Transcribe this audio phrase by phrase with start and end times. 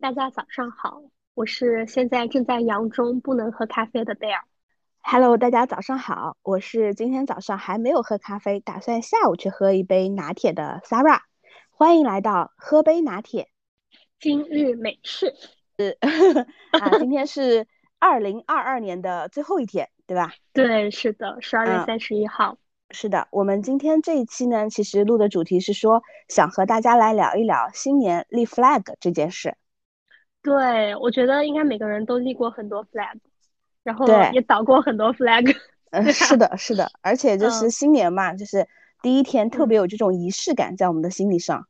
[0.00, 1.02] 大家早上好，
[1.34, 4.44] 我是现在正在阳中不能喝咖啡的贝尔。
[5.02, 11.22] Hello，大家早上好，我是今天早上还没有喝咖啡，打算下午去喝一杯拿铁的 Sarah。
[11.72, 13.48] 欢迎来到喝杯拿铁。
[14.20, 15.34] 今日美事。
[16.70, 17.66] 啊，今天是
[17.98, 20.32] 二零二二年的最后一天，对吧？
[20.52, 22.56] 对，是的，十二月三十一号。
[22.92, 29.56] 是的，我们今天这一期呢，其实录的主题是说，想和大家来聊一聊新年立 flag 这件事。
[30.42, 33.18] 对，我觉得应该每个人都立过很多 flag，
[33.82, 35.54] 然后也倒过很多 flag。
[35.90, 38.66] 嗯，是的，是的，而且就是新年嘛，就是
[39.02, 41.66] 第一天特别有这种仪式感在我们的心理上。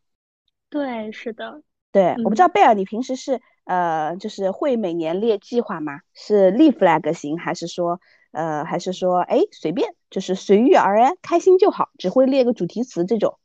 [0.69, 1.63] 对，是的。
[1.93, 6.01] 对，我不知道贝尔，你平时是呃，就是会每年列计划吗？
[6.15, 8.01] 是立 flag 型，还是说
[8.33, 13.39] 呃，还是说哎随便，就是随遇而安，开心就好，只会列个主题词这种？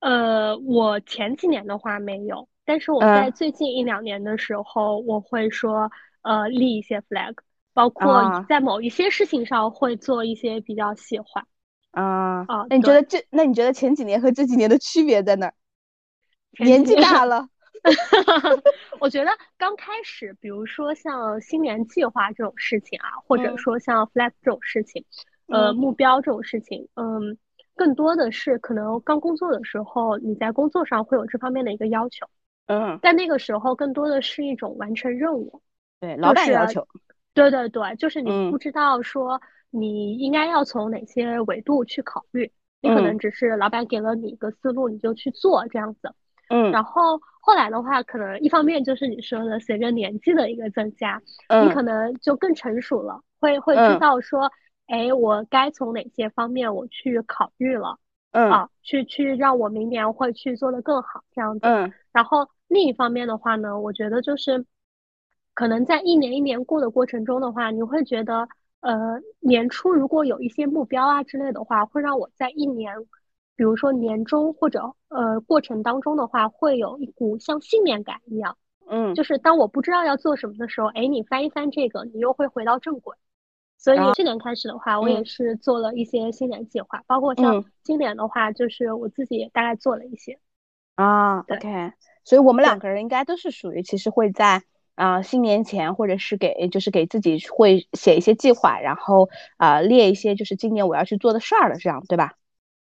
[0.00, 5.92] 呃，我前几年的话没有，但是我在最近一两年的时候，我会说
[6.22, 7.34] 呃立一些 flag，
[7.74, 11.46] 包括在某一些事情上会做一些比较细化。
[11.90, 13.22] 啊啊，那你觉得这？
[13.28, 15.52] 那你觉得前几年和这几年的区别在哪儿？
[16.64, 17.46] 年纪大了，
[18.98, 25.04] 我觉得刚开始，比如说像新年计划这种事情啊，或者说像 flag 这种事情，
[25.48, 27.36] 呃，目标这种事情，嗯，
[27.76, 32.26] 更多的是可能刚工作的时候，你在工作上会有这方面的一个要求，
[32.66, 35.60] 嗯，但那个时候更多的是一种完成任务，
[36.00, 36.86] 对，老板要求，
[37.34, 46.14] 对对对，就是你不知道说你应该要从哪些维度去考虑，你可能只是老板给了你一个思路，你就去做这样子。
[46.48, 51.20] 嗯，然后后来的话，可能一方面就是你说的，随着年纪的一个增加，
[51.60, 54.50] 你可能就更成熟了，会会知道说，
[54.86, 57.98] 哎，我该从哪些方面我去考虑了，
[58.32, 61.60] 嗯，啊，去去让我明年会去做的更好这样子。
[61.62, 64.66] 嗯，然后另一方面的话呢，我觉得就是，
[65.54, 68.48] 可能在一年一年过的过程中的话，你会觉得，
[68.80, 72.94] 呃，年初如果有一些目标啊之类的话，会让我在一年。
[73.54, 78.56] 比如说年终或者呃过程当中的话，会有一股像信念感一样，
[78.88, 83.14] 嗯，就是当我不知道要做什么的时候，哎，你翻一翻这个，你又会回到正轨。
[83.82, 90.38] 所以去年开始的话，我也是做了一些新年计划，包括像今年的话，就是我自己也大概做了一些。
[90.94, 94.62] 啊，OK，所以我们两个人应该都是属于其实会在
[94.94, 102.34] 啊新年前或者是给就是给自己会写一些计划，然后啊列一些就是今年我要去做的事儿了，这样对吧？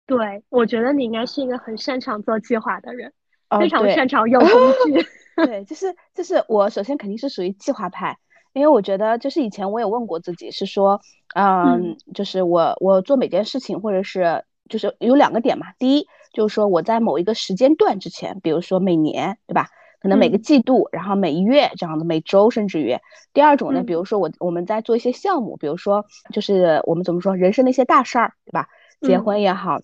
[0.05, 3.13] 对，我觉得你应该是一个很擅长做计划的人，
[3.57, 4.51] 非常擅长用工
[4.85, 5.05] 具。
[5.45, 8.17] 对，就是就是我首先肯定是属于计划派，
[8.53, 11.01] 因为我觉得就是以前我也问过自己，是说，
[11.35, 19.67] 嗯，就是我我做每件事情或者是就是有两个点嘛，第一就是说我在某一个时间段之前，比如说每年，对吧？
[20.01, 22.97] 可能每个季度，然后每月这样的，每周甚至于。
[23.33, 28.69] 第二种呢，比如说我我们在做一些项目，比如说就是我们怎么说人生的一些大事儿，对吧？
[29.01, 29.79] 结婚也好。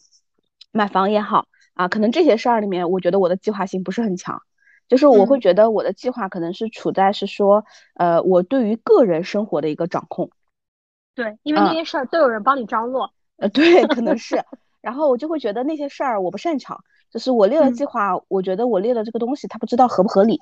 [0.71, 4.41] 买房也好啊，可能这些事儿里面，我觉得我的计划性不是很强，
[4.87, 7.63] 就是我会觉得我的计划可能是处在是说，
[7.95, 10.29] 呃，我对于个人生活的一个掌控。
[11.15, 13.11] 对，因为那些事儿都有人帮你张罗。
[13.37, 14.43] 呃，对，可能是。
[14.81, 16.79] 然后我就会觉得那些事儿我不擅长，
[17.09, 20.39] 就是我列了计划，我觉得我列的这个东西他不知道合不合理，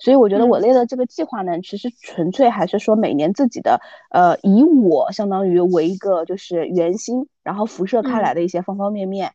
[0.00, 3.80] 所以我觉得我列的这个计划呢，其实纯粹还是说每年自己的，
[4.10, 9.32] 呃，以我相当于为一个就是圆心，然后辐射开来的一些方方面面。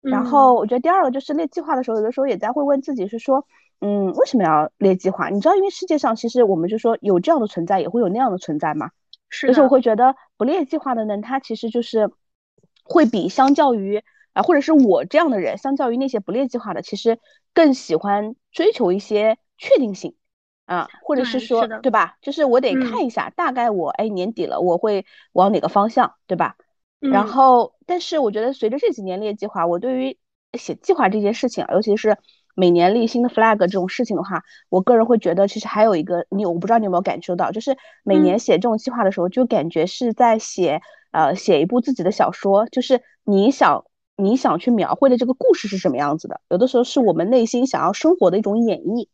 [0.00, 3.46] 然后我觉得第二个就是列计划的时候，有的时候也在会问自己，是说，
[3.80, 5.28] 嗯，为什么要列计划？
[5.28, 8.90] 你知道，因为世界上其实我们就说有这样的存在，也会有那样的存在嘛。
[9.28, 9.46] 是。
[9.46, 12.10] 就是我会觉得不列计划的人，他其实就是
[12.84, 14.02] 会比相较于
[14.32, 17.18] 啊，或者是我这样的人，相较于那些不列计划的，其实
[17.54, 20.14] 更喜欢追求一些确定性
[20.66, 22.16] 啊，或者是说，对吧？
[22.20, 26.56] 就是我得看一下，大概我哎年底了，我会往哪个方向，对吧？
[27.00, 30.18] 然后，但是我觉得随着这几年列计划，我对于
[30.52, 32.18] 写计划这件事情，尤其是
[32.60, 37.74] 每年立新的 flag 这种事情的话，我个人会觉得，其实还有一个你，我不知道你有没有感受到，就是
[38.04, 43.86] 每年写这种计划的时候，就感觉是在写呃写一部自己的小说，就是你想
[44.16, 49.08] 你想去描绘的这个故事是什么样子的，有的时候是我们内心想要生活的一种演绎。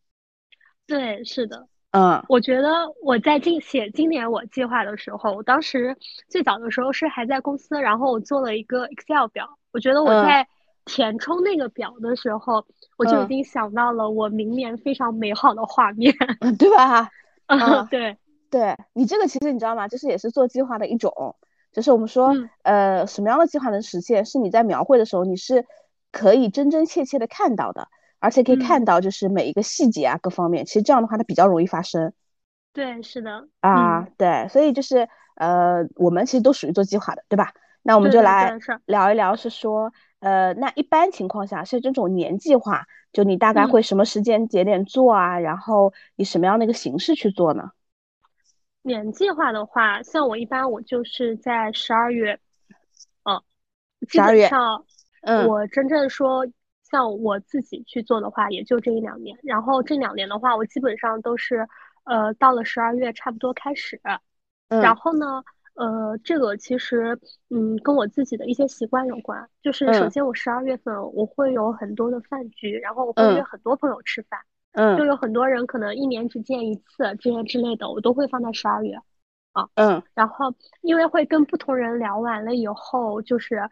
[0.89, 1.69] 对，是的。
[1.93, 2.69] 嗯，我觉得
[3.03, 5.97] 我在今写今年我计划的时候，我当时
[6.29, 9.49] 最早的时候是还在公司，然后我做了一个 Excel 表。
[9.73, 10.47] 我觉得我在
[10.87, 12.65] 填充那个表的时候，
[12.97, 16.15] 我就已经想到了我明年非常美好的画面，
[16.59, 17.11] 对吧？
[17.47, 18.17] 嗯，对，
[18.51, 19.87] 对你这个其实你知道吗？
[19.87, 21.37] 就是也是做计划的一种，
[21.73, 24.25] 就是我们说，呃，什么样的计划能实现？
[24.25, 25.67] 是你在描绘的时候，你是
[26.11, 27.89] 可以真真切切的看到的。
[28.19, 32.15] 而且可以看到就是每一个细节啊各方面，其实这样的话它比较容易发生。
[32.73, 33.47] 对，是的。
[33.61, 35.07] 啊，对，所以就是
[35.37, 37.53] 呃，我们其实都属于做计划的，对吧？
[37.83, 45.39] 那我们就来聊一聊，是说呃，那一般情况下是这种年计划，就你大概会什么时间节点做啊？
[45.39, 47.71] 然后以什么样的一个形式去做呢？
[48.83, 52.39] 年计划的话，像我一般我就是在十二月，
[53.25, 53.43] 嗯，
[54.09, 54.85] 基本上，
[55.23, 56.47] 嗯，我真正说
[56.89, 59.37] 像我自己去做的话，也就这一两年。
[59.43, 61.67] 然后这两年的话，我基本上都是，
[62.05, 64.01] 呃，到了十二月差不多开始，
[64.69, 65.43] 然后呢，
[65.77, 67.19] 呃，这个其实，
[67.51, 69.49] 嗯，跟我自己的一些习惯有关。
[69.63, 74.41] 就是首先我十二月份我会有很多的饭局，然后我会约很多朋友吃饭。
[74.73, 78.99] 嗯，就有很多人可能一年只见一次这些之类的，我都会放在十二月，
[79.53, 83.71] 啊，嗯，然后因为会跟不同人聊完了以后，就是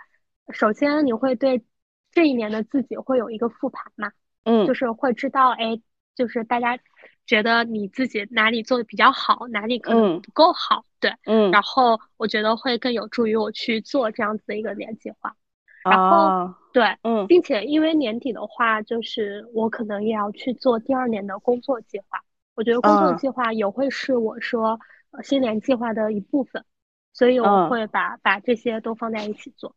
[0.50, 1.62] 首先你会对
[2.10, 4.12] 这一年的自己会有一个复盘嘛，
[4.44, 5.78] 嗯，就是会知道，哎，
[6.14, 6.78] 就是大家
[7.26, 15.36] 觉得你自己哪里做的比较好，哪里可能不够好，对，嗯，然后我觉得会更有助于我去做这样子的一个年计划。
[15.82, 22.22] 然后对，嗯，并且因为年底的话，就是我可能也要去做第二年的工作计划。
[22.54, 24.80] 我觉得工作计划也会是我说
[25.22, 26.64] 新年计划的一部分，
[27.12, 29.74] 所以我会把把这些都放在一起做。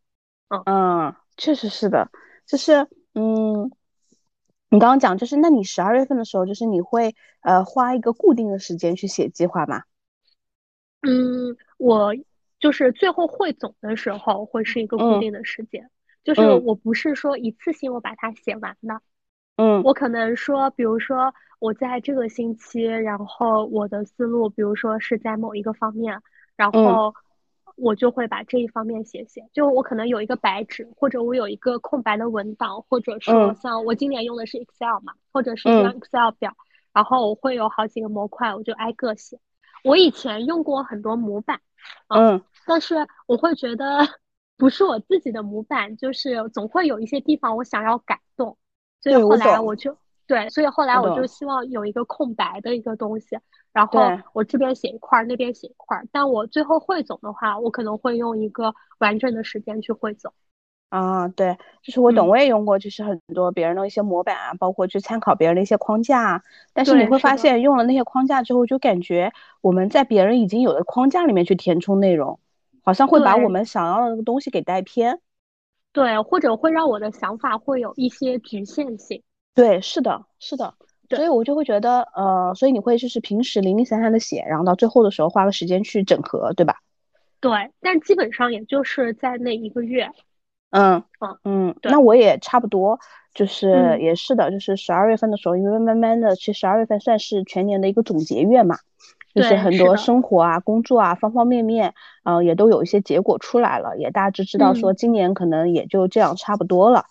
[0.50, 2.10] 嗯嗯，确实是的，
[2.46, 3.70] 就是嗯，
[4.70, 9.84] 你刚刚讲就是，那你十二月份的时候，就是你会呃花一个固定的时间去写计划吗？
[11.02, 12.14] 嗯，我
[12.60, 15.90] 就是最后汇总的时候会是一个固定的时间。
[16.24, 19.02] 就是我不是说一次性我把它写完的，
[19.56, 26.22] 嗯，我可能说，比如说我在这个星期，然后我的思路，比如说是在某一个方面，
[26.58, 27.14] 然后
[27.78, 29.48] 我就会把这一方面写写。
[29.54, 36.54] 就我可能有一个白纸，或者我有一个空白的文档，或者说像我今年用的是 Excel 嘛，或者是一张 Excel 表，
[36.92, 39.40] 然后我会有好几个模块，我就挨个写。
[39.84, 41.62] 我以前用过很多模板，
[42.10, 44.08] 嗯，但是我会觉得。
[44.60, 48.58] 不是我自己的模板，就是总会有一些地方我想要改动，
[49.02, 49.96] 所以后来我就
[50.28, 53.40] 对，所以后来我就希望有一个空白的一个东西，
[53.72, 54.02] 然后
[54.34, 60.34] 我这边写一块，那边写一块，但我最后汇总的话，我可能会用一个完整的时间去汇总。
[60.90, 66.44] 啊，对，就是我懂，我也用过，就是很多别人的一些模板啊，包括去参考别人的一些框架，
[66.74, 69.32] 但是你会发现用了那些框架之后，就感觉
[69.62, 72.40] 我们在别人已经有的框架里面去填充内容。
[72.84, 75.20] 好像会把我们想要的那个东西给带偏，
[75.92, 79.24] 对，或者会让我的想法会有一些局限性。
[79.58, 80.76] 对，是的，是的，
[81.10, 86.76] 所以我就会觉得，呃，所以你会就是平时零零散散的写，然后到最后的时候花个时间去整合，对吧？
[87.42, 90.12] 对，但基本上也就是在那一个月。
[90.70, 93.00] 嗯嗯嗯，那我也差不多，
[93.34, 98.78] 就是也是的，就是十二月份的时候，因为慢慢的，其实十二月份算是全年的一个总结月嘛。
[99.36, 101.94] 就是很多生活啊、工作啊，方方面面，
[102.24, 107.06] 嗯，也都有一些结果出来了，也大致知道说今年可能也就这样差不多了，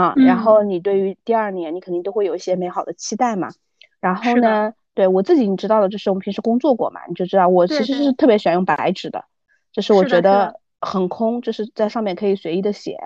[0.00, 3.48] 啊，然后你对于第二年，你肯定都会有一些美好的期待嘛。
[4.00, 9.24] 然后呢，对我自己你知道的，就是我们平时工作过嘛，你就知道我其实是特别喜欢用白纸的，
[9.72, 10.60] 就是我觉得。
[10.78, 12.98] 很空，就是在上面可以随意的写。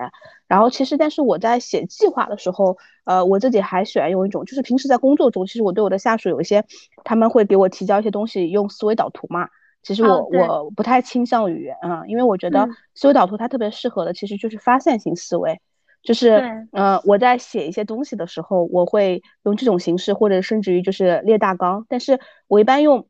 [0.45, 6.65] 然后其实，但是我在写计划的时候，呃，我自己还喜欢用一种，就是平时在工作中，其实我对我的下属有一些，
[7.05, 9.47] 他们会给我提交一些东西，用思维导图嘛。
[9.81, 15.61] 其实我我不太倾向于，嗯，因为我觉得思维导图它特别适合的其实就是发散性思维，
[16.03, 21.85] 就是嗯，我在写一些东西的时候，我会用这种形式，或者甚至于就是列大纲。
[21.89, 23.07] 但是我一般用，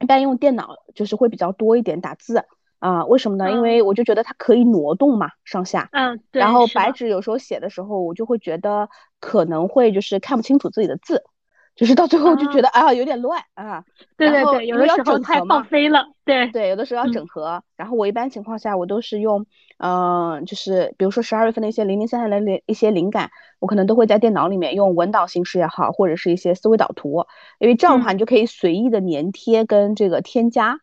[0.00, 2.44] 一般用电脑就是会比较多一点打字。
[2.78, 3.52] 啊，为什么呢？
[3.52, 5.88] 因为我就觉得它可以挪动嘛，上下。
[5.92, 6.40] 嗯，对。
[6.40, 8.88] 然后白纸有时候写的时候，我就会觉得
[9.20, 11.22] 可能会就是看不清楚自己的字，
[11.74, 13.84] 就是到最后就觉得啊有点乱啊。
[14.16, 16.06] 对对对，有的时候太放飞了。
[16.24, 17.62] 对对，有的时候要整合。
[17.76, 19.46] 然后我一般情况下我都是用，
[19.78, 27.26] 嗯，就是比如说十二月份的一些零零散散的灵一些灵感，我可能都会在电脑里面用文档形式也好，或者是一些思维导图，
[27.58, 30.78] 因为这样的话你就可以随意的粘贴跟这个添加。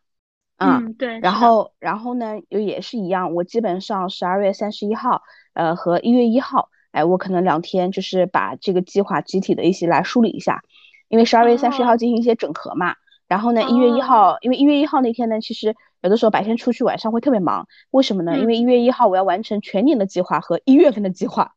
[0.62, 5.22] 嗯，对，然后，然后呢，又也是一样，我基本上十二月三十一号，
[5.54, 10.60] 呃，和一月一号，哎，我可能两天就是把这个计划集体的一些来梳理一下，
[11.10, 12.94] 因为十二月三十一号进行一些整合嘛。
[13.28, 17.68] 然后呢，一月一号，因为一月一号那天呢，其实有的时候白天出去，晚上会特别忙。
[17.90, 18.38] 为什么呢？
[18.38, 21.52] 因为一月一号我要完成全年的计划和一月份的计划。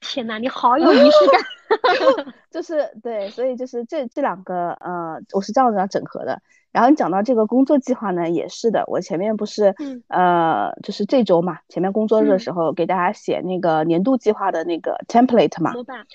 [0.00, 1.40] 天哪，你好有仪式感！
[2.50, 6.40] 就是对，所以就是这这两个呃，我是这样子整合的。
[6.70, 8.84] 然后你讲到这个工作计划呢，也是的。
[8.88, 9.74] 我前面不是
[10.08, 15.72] 呃，就是这周嘛，前面工作日的时候给大家写那个年度计划的那个 template 嘛，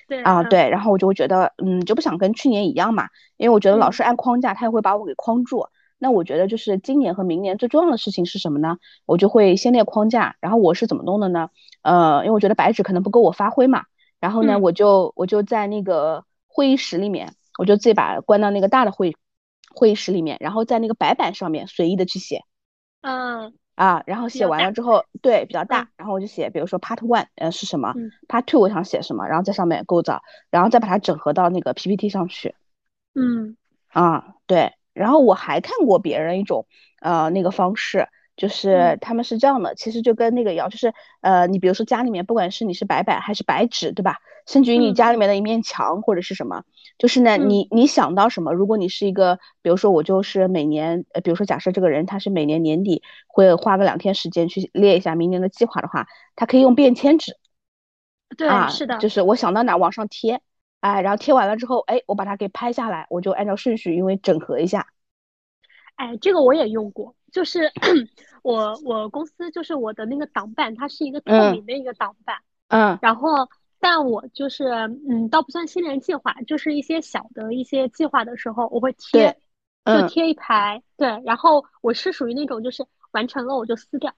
[0.07, 0.69] 对啊对。
[0.69, 3.07] 然后我就会觉得，嗯，就不想跟去年一样嘛，
[3.38, 5.65] 因为我觉得老是按框架，他也会把我给框住。
[5.98, 8.77] 那我觉得就是今年和明年最重要的事情是什么呢？
[9.05, 11.50] 我就会先列框架，然后我是怎么弄的呢？
[11.81, 13.83] 呃，因为我觉得白纸可能不够我发挥嘛。
[14.24, 19.18] 然后呢，我就我就在那个会议室里面，我就自己把关到那个大的会
[19.75, 22.46] 会议室里面，然后在那个白板上面随意的去写，
[23.01, 27.94] 嗯啊，然后写完了之后，对，比较大，然后我就写，比如说 Part One，呃是什么
[28.30, 29.27] ？Part Two 我想写什么？
[29.27, 32.56] 然后在上面构造，然后再把它整合到那个 PPT 上去，
[33.15, 33.58] 嗯
[33.89, 36.65] 啊对，然后我还看过别人一种
[37.01, 38.08] 呃那个方式。
[38.36, 44.18] 就是他们是这样的，其实就跟那个一样，就是呃，你比如说家里面，不管是你是白板还是白纸，对吧？
[44.46, 46.63] 甚至于你家里面的一面墙或者是什么，
[46.98, 57.38] 就是呢，你你想到什么，如果你是一个，比如说我就是每年，呃，比如说假设这个人他是每年年底会花个两天时间去列一下明年的计划的话，他可以用便签纸，
[58.36, 60.42] 对，是的，就是我想到哪往上贴，
[60.82, 64.88] 哎，然后贴完了之后，哎，我把它给拍下来，我就按照顺序，因为整合一下。
[65.96, 67.70] 哎，这个我也用过，就是
[68.44, 72.38] 我我公司就是我的那个挡板，它是一个透明的一个挡板，
[72.68, 73.50] 嗯，然后
[73.80, 74.66] 但我就是
[75.10, 79.36] 嗯，倒不算新年计划，就是一些小的一些计划的时候，我会贴，
[79.84, 84.13] 就贴一排，对，然后我是属于那种就是完成了我就撕掉，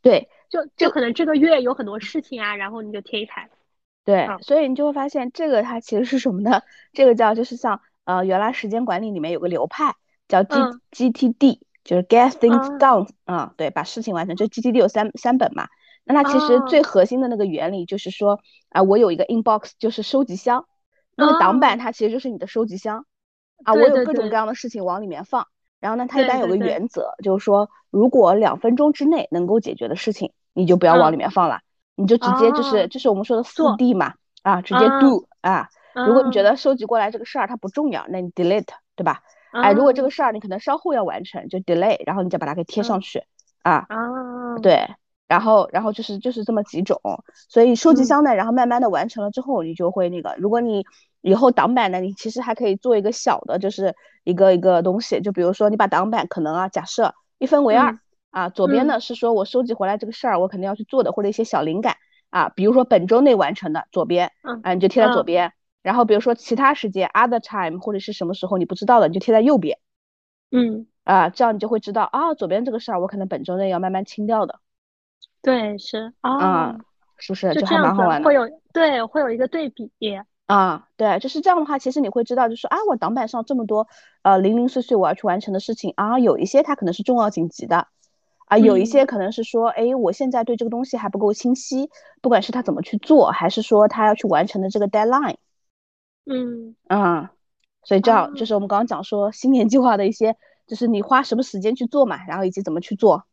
[0.00, 3.50] 对，就就可能这个月有很多事情啊，然后你就贴一排，
[4.04, 6.62] 对，所以你就会发现这个它其实是什么呢？
[6.94, 9.94] 这个叫就是像呃原来时间管理里面有个流派。
[10.26, 10.58] 叫 G
[10.90, 14.34] G T D，就是 Get Things Done 啊，对，把事情完成。
[14.34, 15.68] 就 G T D 有三三本嘛，
[16.04, 20.66] 那它其实最核心的那个原理就是说啊，我有一个 inbox，就是收集箱，
[21.14, 23.06] 那个挡板它其实就是你的收集箱。
[23.64, 25.46] 啊，我有各种各样的事情往里面放。
[25.80, 31.60] 然后呢，它一般有个原则，就是说如果两分钟之内能够解决的事情，你就不要往里面放了，
[31.94, 35.68] 你就直接就是就是我们说的速递嘛，啊，直接 do 啊。
[35.94, 39.22] 如果你觉得收集过来这个事儿它不重要，那你 delete，对吧？
[39.62, 43.22] 哎，如果这个事儿你可能稍后要完成，就 delay，然后你再把它给贴上去
[43.62, 43.86] 啊。
[43.88, 44.86] 啊，对，
[45.28, 47.00] 然后然后就是就是这么几种，
[47.48, 50.84] 所以收集箱呢，然后慢慢的完成了之后，你就会那个，如果你
[51.20, 53.94] 以后挡板呢，你其实还可以做一个小的，就是
[54.24, 57.98] 一个一个东西，就比如说你把挡板可能啊，假设一分为二
[58.30, 61.96] 啊，左边呢是说我收集回来这个事儿我肯定要去做的或者一些小灵感
[62.30, 64.32] 啊，比如说本周内完成的左边，
[64.62, 65.52] 啊你就贴在左边。
[65.84, 69.78] 然后比如说其他时间，other time 或者是什么时候你不知道的，你就贴在右边。
[70.50, 74.60] 嗯啊，这样你就会知道啊，左边这个事儿我可能本周内要慢慢清掉的。
[75.42, 76.74] 对，是啊，
[77.18, 78.26] 是不是就还蛮好玩的？
[78.26, 79.90] 会有对，会有一个对比。
[80.46, 83.86] 啊，对，就是这样的话，其实你会知道，就是啊，我挡板上这么多
[84.22, 87.88] 呃零零碎碎我要去完成的事情啊，有一些它可能是重要紧急的
[88.46, 91.90] 啊，有一些可能是说，哎，我现在对这个东西还不够清晰，
[92.22, 95.36] 不管是他怎么去做，还是说他要去完成的这个 deadline。
[96.26, 97.28] 嗯嗯，
[97.82, 103.26] 所以这样就是我们刚刚讲说新年计划的一些，就是你花什么时间去做嘛，然后以及怎么去做。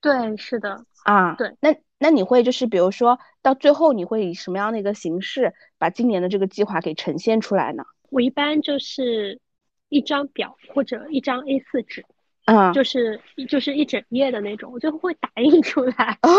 [0.00, 1.56] 对，是的啊，对。
[1.60, 7.84] 那那你会就是比如说到最后你会以什么样的一个形式把今年的这个计划给呈现出来呢？
[8.10, 9.40] 我一般就是
[9.88, 12.04] 一张表或者一张 A4 纸，
[12.44, 16.18] 嗯，就是就是一整页的那种，我就会打印出来。
[16.22, 16.30] 哦，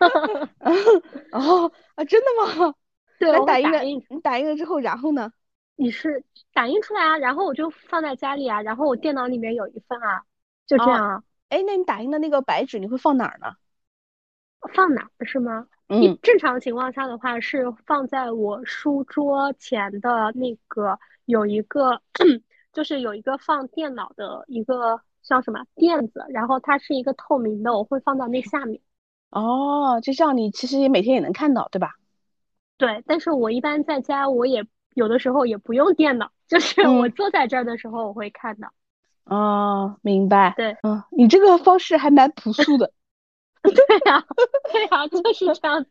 [1.32, 2.74] 哦啊，真的吗？
[3.20, 5.30] 对，我打印了，你打印了之后，然后呢？
[5.76, 10.22] 你是打印出来啊，然后我就放在家里啊，然后我电脑里面有一份啊，
[10.66, 11.22] 就这样啊。
[11.50, 13.52] 哎，那你打印的那个白纸你会放哪儿呢？
[14.74, 15.66] 放哪儿是吗？
[15.88, 22.00] 嗯，正常情况下的话是放在我书桌前的那个有一个，
[22.72, 28.80] 就是有一个放电脑的一个像什么垫子，然后它是一个透明的，我会放到那下面。
[29.30, 31.94] 哦，就这样，你其实也每天也能看到，对吧？
[32.80, 38.72] 对，但是我一般在家，我也有的时候也不用电脑，就是我坐在这儿的时候，我会看到。
[39.24, 40.54] 哦，明白。
[40.56, 42.90] 对，嗯，你这个方式还蛮朴素的。
[43.62, 43.72] 对
[44.06, 44.24] 呀，
[44.72, 45.90] 对呀，就是这样子。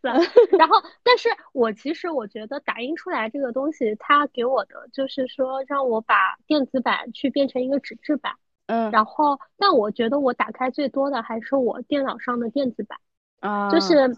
[0.58, 8.34] 然后，但是我其实我觉得打印出来这个东西，它给我的就是说让我把电子版去变成一个纸质版。
[8.66, 8.90] 嗯。
[8.90, 12.98] 然后，但我觉得我打开最多的还是我电脑上的电子版。
[13.42, 13.70] 啊。
[13.70, 14.18] 就是。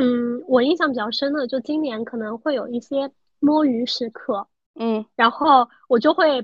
[0.00, 6.42] 嗯，我印象比较深的，就今年可能会有一些摸鱼时刻，嗯，然后我就会，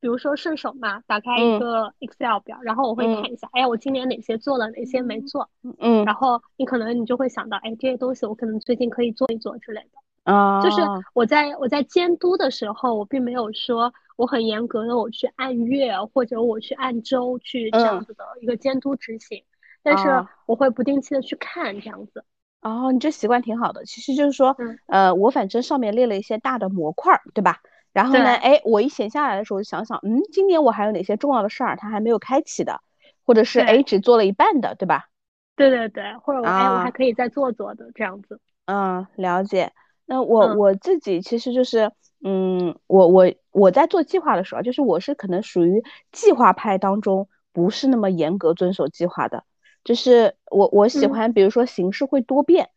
[0.00, 1.92] 比如说顺手嘛，打开一个。
[2.00, 10.82] Excel 表，然后我会看一下，哎，我今年哪些做了，哪些没做，嗯，然后你可能你就会想到，哎，这些东西我可能最近可以做一做之类的，啊，就是。
[11.14, 19.44] 我在我在监督的时候，我并没有说我很严格的我去按月或者我去按周去这样子的一个监督执行，
[19.82, 22.24] 但是我会不定期的去看这样子。
[22.62, 23.84] 哦，你这习惯挺好的。
[23.84, 27.58] 其实就是说，呃，我反正上面列了一些大的模块，对吧？
[27.92, 32.80] 然后呢，哎，我一闲下来的时候就想想，嗯，今年我还有哪些重要的事儿，它还没有开启的，
[33.24, 35.08] 或者是哎只做了一半的，对吧？
[35.56, 38.40] 对对对，或者我哎我还可以再做做的这样子。
[38.66, 39.72] 嗯，了解。
[40.06, 41.90] 那我我自己其实就是，
[42.24, 49.44] 嗯，我我我在做计划的时候，就是我是可能属于计划派当中不是那么严格遵守计划的。
[49.84, 52.70] 就是我我喜欢，比如说形式会多变，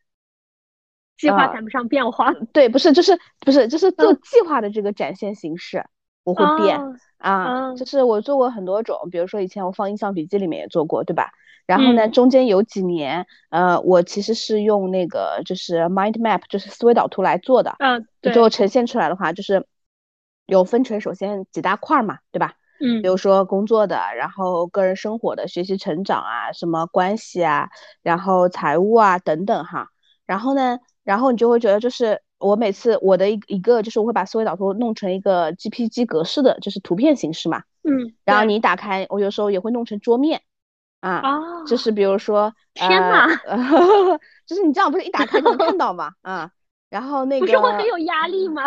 [1.16, 2.32] 计划赶不上变化。
[2.52, 5.86] 对，不是，就是不是，就是做计划的这个展现形式
[6.24, 6.78] 我会变
[7.18, 7.74] 啊。
[7.76, 11.30] 就是我做过很多种，比如说以前我放印象笔记里面也做过，对吧？
[11.66, 17.74] 然后呢，中间有几年，呃，我其实是用那个就是 mind map，就是思维导图来做的。
[17.78, 19.66] 嗯，最后呈现出来的话，就是
[20.46, 22.54] 有分成首先几大块嘛，对吧？
[22.80, 27.68] 嗯，比如说工作的，然后个人生活的、学习成长啊，什么关系啊，
[28.02, 29.88] 然后财务啊等等哈。
[30.26, 37.62] 然后呢，然后你就会觉得，就是我每次我的一一个，就是我会把思维导图弄成一个 GPG 格式的，就是图片形式嘛。
[37.82, 38.14] 嗯。
[38.24, 40.42] 然后你打开，我有时候也会弄成桌面
[41.00, 41.20] 啊。
[41.22, 41.64] 哦。
[41.66, 43.28] 就是比如说，天呐，
[44.46, 46.10] 就是你这样不是一打开就能看到吗？
[46.22, 46.50] 啊。
[46.90, 47.46] 然后那个。
[47.46, 48.62] 不是会很有压力吗？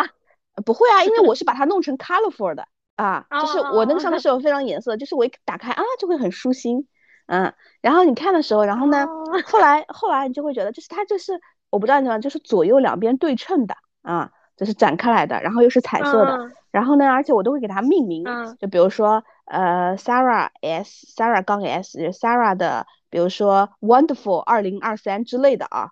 [0.64, 2.66] 不会啊，因为我是把它弄成 colorful 的。
[3.00, 6.86] 啊，就是我那个上面是有非常颜色，就是我一打开啊就会很舒心，
[7.26, 9.06] 嗯，然后你看的时候，然后呢，
[9.46, 11.40] 后来后来你就会觉得，就是它就是
[11.70, 18.22] 我不知道你知道，就是左右两边对称的啊，就是展开来的，然后又是彩色的，然后呢，而且我都会给它命名，
[18.58, 25.88] 就比如说呃，Sarah S，Sarah 杠 S，Sarah 的，比如说 Wonderful 二零二三之类的啊，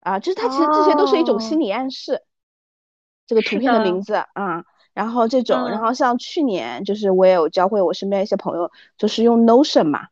[0.00, 2.20] 啊，就是它其实这些都是一种心理暗示，
[3.26, 3.80] 这个图片的。
[3.82, 4.64] 名字啊。
[4.94, 10.08] 然后这种，然后像去年就是我也有教会我身边一些朋友，就是用 Notion 嘛。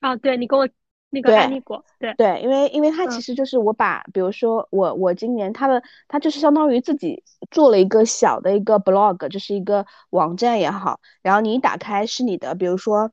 [0.00, 0.68] 啊，对你跟我
[1.10, 13.10] 那个安利过，对对，因为因为它其实就是我把，比如说我我今年它的它就是相当于自己做了一个小的一个 blog，就是一个网站也好，然后你一打开是你的，比如说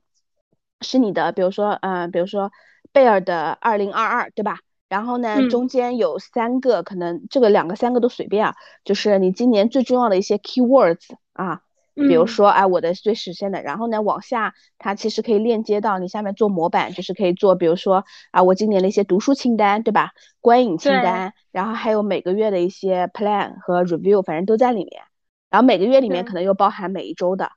[0.80, 2.52] 是你的，比如说嗯，比如说
[2.92, 4.58] 贝尔的二零二二，对吧？
[4.94, 8.54] 然后呢，中间有三个，可能这个两个、三个都随便啊。
[8.84, 11.62] 就是你今年最重要的一些 keywords 啊，
[11.96, 13.60] 比如说，哎，我的最实现的。
[13.60, 20.12] 然后呢，往下它其实可以链接到你下面做模板，就是可以做，比如说啊，我今年的一些读书清单，对吧？
[20.40, 25.02] 观影清单，然后还有每个月的一些 plan 和 review，反正都在里面。
[25.50, 27.50] 然后每个月里面可能又包含每一周的，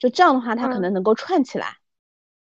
[0.00, 1.66] 就这样的话，它可能能够串起来。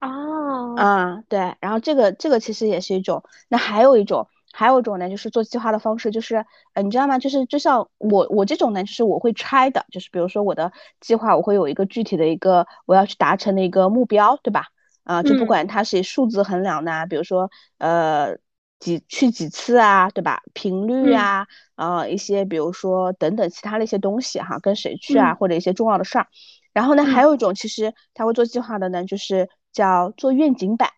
[0.02, 7.18] 哦，嗯，对，然后这个这个其实也是一种，那还有一种，还有一种呢，就是做计划的方式，就是，呃，你知道吗？
[7.18, 14.66] 就是就像我我这种呢，就是我会拆的，就是比如说我的计划，我会有一个具体的一个我要去达成的一个目标，对吧？
[15.04, 18.38] 啊，就不管它是以数字衡量的，比如说呃
[18.80, 20.42] 几去几次啊，对吧？
[20.54, 26.28] 频率啊，啊一些比如说等等其他的一些东西哈，跟谁去啊，或者一些重要的事儿。
[26.74, 29.50] 然后呢，还有一种其实他会做计划的呢，就是。
[29.76, 30.90] 叫做愿景板，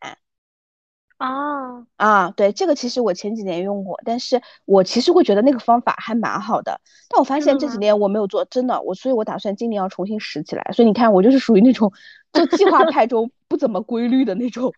[1.18, 10.64] 啊啊，对，这个其实我前几年用过，但是我其实会觉得那个方法还蛮好的，但我发现这几年我没有做，真的，我所以，我打算今年要重新拾起来。
[10.74, 11.92] 所以你看，我就是属于那种
[12.32, 14.72] 做计划派中不怎么规律的那种。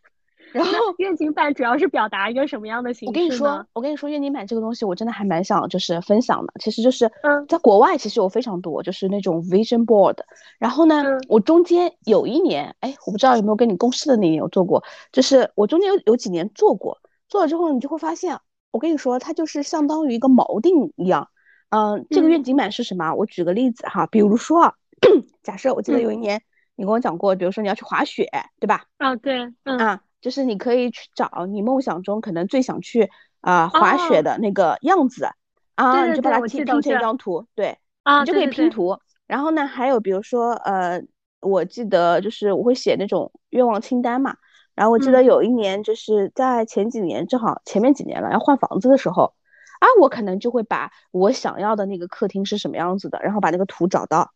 [0.51, 3.07] 然后愿景板主要是表达一个什么样的形式？
[3.07, 6.53] 我跟你说，我跟你说，愿景板这个东西我真的还蛮想就是分享的。
[6.59, 7.12] 其实就是，
[7.47, 10.15] 在国外其实有非常多，就是那种 vision board。
[10.57, 18.38] 然后呢，我中间有一年，哎，我不知道有没有跟你共事的那年有做过，就是我中间有有几年做过，做了之后你就会发现，
[18.71, 21.29] 我跟你说，它就是相当于一个锚定一样。
[21.69, 23.13] 嗯，这个愿景板是什么？
[23.13, 24.73] 我举个例子哈，比如说，
[25.43, 26.41] 假设我记得有一年
[26.75, 28.27] 你跟我讲过，比如说你要去滑雪，
[28.59, 28.85] 对吧？
[28.97, 30.01] 啊，对，嗯啊。
[30.21, 33.10] 就是你可以去找你梦想中可能最想去
[33.41, 35.27] 啊滑雪的那个样子
[35.75, 37.77] 啊，你就把它拼拼成一张图，对，
[38.19, 38.97] 你就可以拼图。
[39.27, 41.01] 然后呢，还有比如说呃，
[41.39, 44.36] 我记得就是我会写那种愿望清单嘛。
[44.75, 49.34] 然后我记得有一年就是在前几年，正好前面几年了要换房子的时候
[49.79, 54.32] 啊，我可能就会把我想要的那个客厅是什么样子的，然后把那个图找到。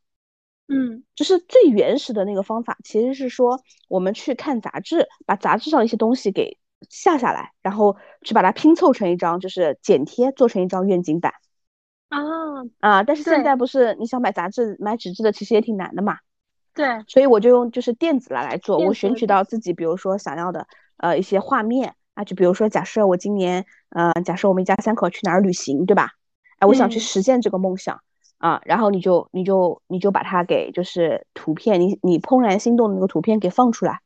[0.74, 6.58] 嗯，就是最原始的那个方法，其实是说我们去看杂志，把杂志上一些东西给
[6.90, 11.34] 下下来，然后去把它拼凑成一张，就是剪贴做成一张愿景板。
[12.10, 12.20] 啊
[12.80, 13.04] 啊！
[13.04, 16.18] 但是现在不是你想买杂志买纸质的，其实也挺难的嘛。
[16.76, 26.12] 对，所以我就用就是电子来来做，我选取到自己比如说想要的呃一些画面啊，就比如说假设我今年呃假设我们一家三口去哪儿旅行，对吧？
[26.60, 28.02] 哎，我想去嗯实现这个梦想
[28.44, 34.02] 啊，然后你就你就你就把它给就是图片，你你怦然心动的那个图片给放出来。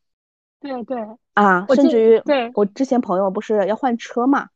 [0.60, 4.50] 对对，啊，甚至于对我之前朋友不是要换车嘛，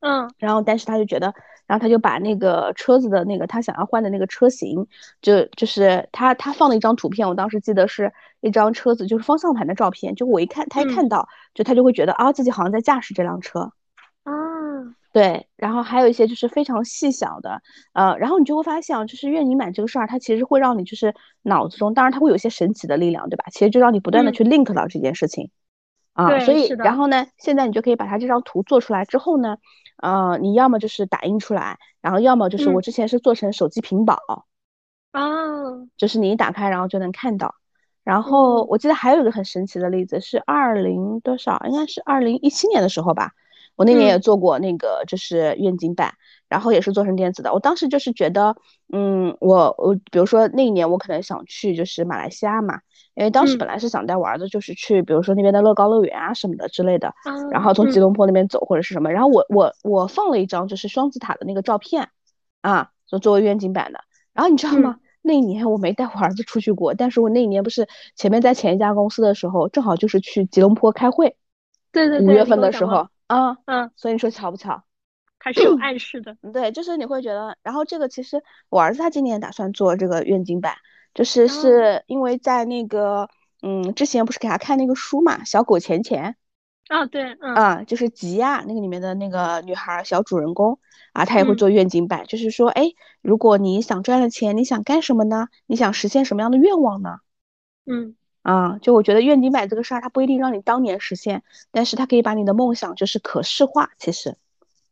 [0.00, 0.28] 嗯。
[0.38, 1.32] 然后但是他就觉得，
[1.68, 4.88] 然后他就把那个车子的那个他想要换的那个车型，
[5.22, 13.70] 就就是他他放了一张图片，我当时记得是一张车子，就是方向盘的照片，就我一看他一嗯看到，就他就会觉得啊自己好像在驾驶这辆车。
[15.18, 17.60] 啊对，然后还有一些就是非常细小的，
[17.92, 23.44] 呃，然后你就会发现啊，就是愿你满这个事儿，它其实会让你就是脑子中，当然它会有一些神奇的力量，对吧？
[23.50, 25.50] 其实就让你不断的嗯去 link 到这件事情，
[26.12, 29.56] 啊，对所以然后呢，现在你就可以把它这张图做出来之后呢，
[29.96, 34.16] 呃，你要么就是打印出来，然后要么就是我嗯之前是做成手机屏保，
[35.12, 35.22] 啊
[35.96, 37.54] 就是你一打开然后就能看到。
[38.04, 43.32] 然后嗯我记得还有一个很神奇的例子是二零多少，应该是二零一七年的时候吧。
[43.78, 46.12] 我那年也嗯做过那个就是愿景版，
[46.48, 47.54] 然后也是做成电子的。
[47.54, 48.56] 我当时就是觉得，
[48.92, 52.80] 嗯，我我比如说那一年我可能想去就是马来西亚嘛，
[53.14, 62.08] 因为当时嗯本来是想带我儿子就是去，比如说那边的乐高乐园啊什么的之类的，啊然后从吉嗯隆坡那边走或者是什么，然后我我我放了一张就是双子塔的那个照片，
[62.60, 64.00] 啊，就作为愿景版的。
[64.34, 64.96] 然后你知道吗？
[65.20, 71.36] 那一年我没带我儿子出去过，但是我那一年不是前面在前一家公司的时候，正好就是去吉隆坡开会，
[71.92, 74.82] 对对对，五月份的时候啊，嗯，所以你说巧不巧？
[75.38, 80.74] 它是有暗示的，对，就是你会觉得，然后这个其实我儿子他今年打算做这个愿景版，
[81.14, 83.28] 就是哦是因为在那个
[83.62, 86.34] 嗯之前不是给他看那个书嘛，《小狗钱钱》
[86.94, 90.80] 啊对，嗯啊，就是吉亚那个里面的那个女孩儿小主人公
[91.12, 92.90] 啊，她也会嗯做愿景版，就是说，哎，
[93.22, 95.46] 如果你想赚了钱，你想干什么呢？
[95.66, 97.18] 你想实现什么样的愿望呢？
[97.86, 98.16] 嗯
[98.48, 103.90] 啊，就我觉得愿景版这个事儿，它不一定让你当年实现，但是它可以把你的梦想就是可视化。
[103.98, 104.36] 其实，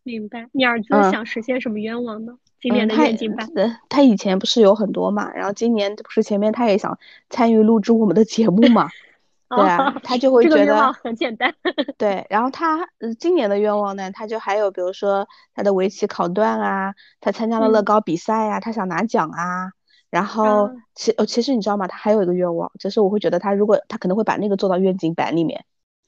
[0.03, 0.49] 明白。
[0.53, 2.37] 你儿子嗯想实现什么愿望呢？
[2.61, 6.99] 今嗯，年的他愿景版呃，他以前不是有很多嘛，然后今年不是前面他也想
[7.31, 8.91] 参与录制我们的节目嘛，
[9.49, 10.93] 对啊，哦他就会觉得。
[10.93, 11.55] 很简单，
[11.97, 19.73] 对，然后他呃今年的愿望呢，他就还有比如说他的围棋考段啊，他参加了乐嗯高比赛呀、他想拿奖啊。
[20.11, 21.87] 然后啊其呃其实你知道吗？
[21.87, 25.65] 他还有一个愿望，就是我会觉得他如果他可能会把那个做到愿景版里面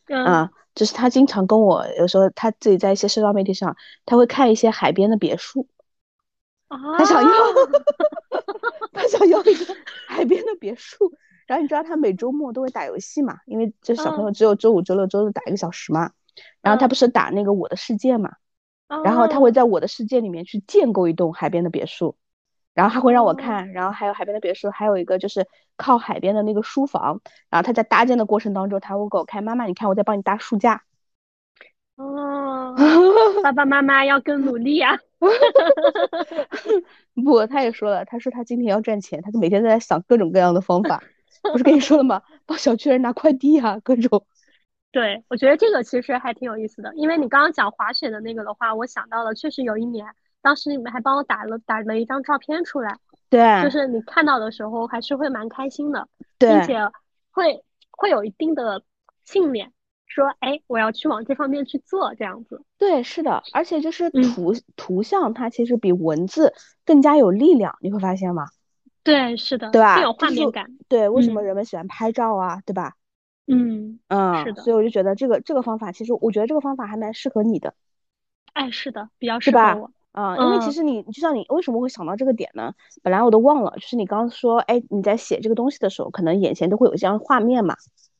[0.07, 5.67] 嗯啊，就是他经常跟我有时候他自己在一些社交媒体上，他会看一些海边的别墅，
[6.69, 7.33] 他想要啊
[8.93, 11.13] 他想要一个海边的别墅。
[11.47, 16.13] 然后你知道他每周末都会打游戏嘛，因为这小朋友嗯只有周五、周六、周日打一个小时嘛。
[16.61, 18.31] 然后他嗯不是打那个我的世界嘛，
[19.03, 22.17] 然后他会哦在我的世界里面去建构一栋海边的别墅，
[22.79, 25.45] 然后他会让我哦看，然后还有海边的别墅，还有一个就是
[25.77, 30.85] 靠海边的那个书房，然后他在搭建的过程当中，他会给我看，妈妈，你看我在帮你搭书架。
[31.97, 32.77] 哦，
[33.43, 34.97] 爸爸妈妈要更努力呀。
[37.27, 41.03] 不，他也说了，他说他今天要赚钱，他就每天在想各种各样的方法。
[41.43, 42.23] 不是跟你说了吗？
[42.47, 44.25] 帮小区人拿快递啊，各种。
[44.93, 50.07] 对，我觉得这个其实还挺有意思的，因为你刚刚讲滑雪的那个的话，我想到了，确实有一年，
[50.49, 52.97] 当时你们还帮我打了打了一张照片出来，
[53.29, 56.09] 对，就是你看到的时候还是会蛮开心的，
[56.39, 56.79] 对并且
[57.31, 58.83] 会会有一定的
[59.27, 59.71] 信念，
[60.07, 62.63] 说，哎，我要去往这方面去做，这样子。
[62.79, 66.55] 对，是的，而且就是嗯图图像，它其实比文字
[66.87, 68.47] 更加有力量，你会发现吗？
[69.05, 70.79] 对，是的，对吧更有画面感。
[70.89, 72.95] 对，为什么嗯人们喜欢拍照啊，对吧？
[73.47, 77.75] 嗯，嗯，是的所以我就觉得这个这个方法，其实我觉得这个方法还蛮适合你的，
[78.55, 79.91] 哎，是的，比较适合我。
[80.19, 82.75] 啊、因为其嗯实你就像你为什么会想到这个点呢？
[83.05, 87.77] 本来我都忘了，就是你刚刚说，哎，你在写这个东西的时候，可能眼前都会有这样的画面嘛，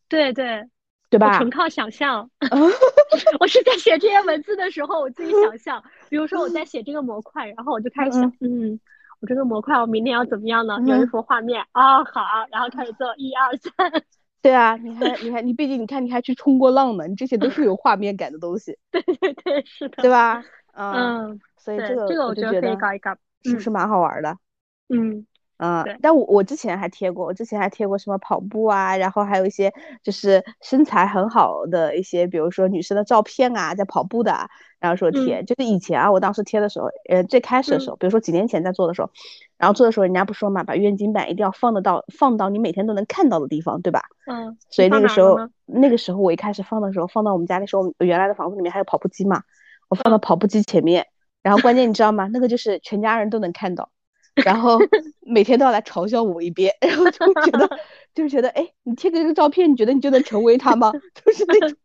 [0.09, 0.65] 对对，
[1.11, 1.33] 对吧？
[1.33, 2.31] 我纯靠想象。
[3.41, 8.79] 我是在写这些文字的时候，我自己想 象，比如说我在写这个模块，然后我就开始想，嗯，
[9.21, 10.79] 我这个模块我明天要怎么样呢？
[10.87, 14.03] 有一嗯幅画面啊，好，然后开始做一二三，
[14.41, 20.45] 对啊，你还你还你毕竟你看你还去冲过浪呢，你这些都是有画面感的东西，对对对，是的，对吧？
[20.79, 24.37] 嗯，嗯，所以这个这个我觉得可以我就觉得搞一搞，嗯是不是蛮好玩的？
[24.89, 25.27] 嗯
[25.59, 29.73] 嗯对，但我我之前还贴过，我之前还贴过什么跑步啊，然后还有一些
[30.05, 39.11] 就是身材很好的一些，比如说女生的照片啊，在跑步的啊，然后说贴，嗯就是以前啊，我当时贴的时候，呃，最开始的时候，比如说几年前在做的时候，
[39.57, 44.03] 然后做的时候，人家不说嘛，把愿景板一定要放得到放到你每天都能看到的地方，对吧？
[44.31, 45.37] 嗯，所以那个时候？
[45.71, 49.43] 那个时候我一开始放的时候，放到我们家那时候原来的房子里面还有跑步机嘛，
[49.89, 51.07] 我放到嗯跑步机前面，
[51.43, 52.29] 然后关键你知道吗？
[52.33, 53.91] 那个就是全家人都能看到，
[54.45, 54.79] 然后
[55.21, 57.69] 每天都要来嘲笑我一遍，然后就会觉得
[58.15, 60.93] 就是觉得，哎，你贴个这个照片，你觉得你就能成为他吗？
[61.15, 61.79] 就是那种，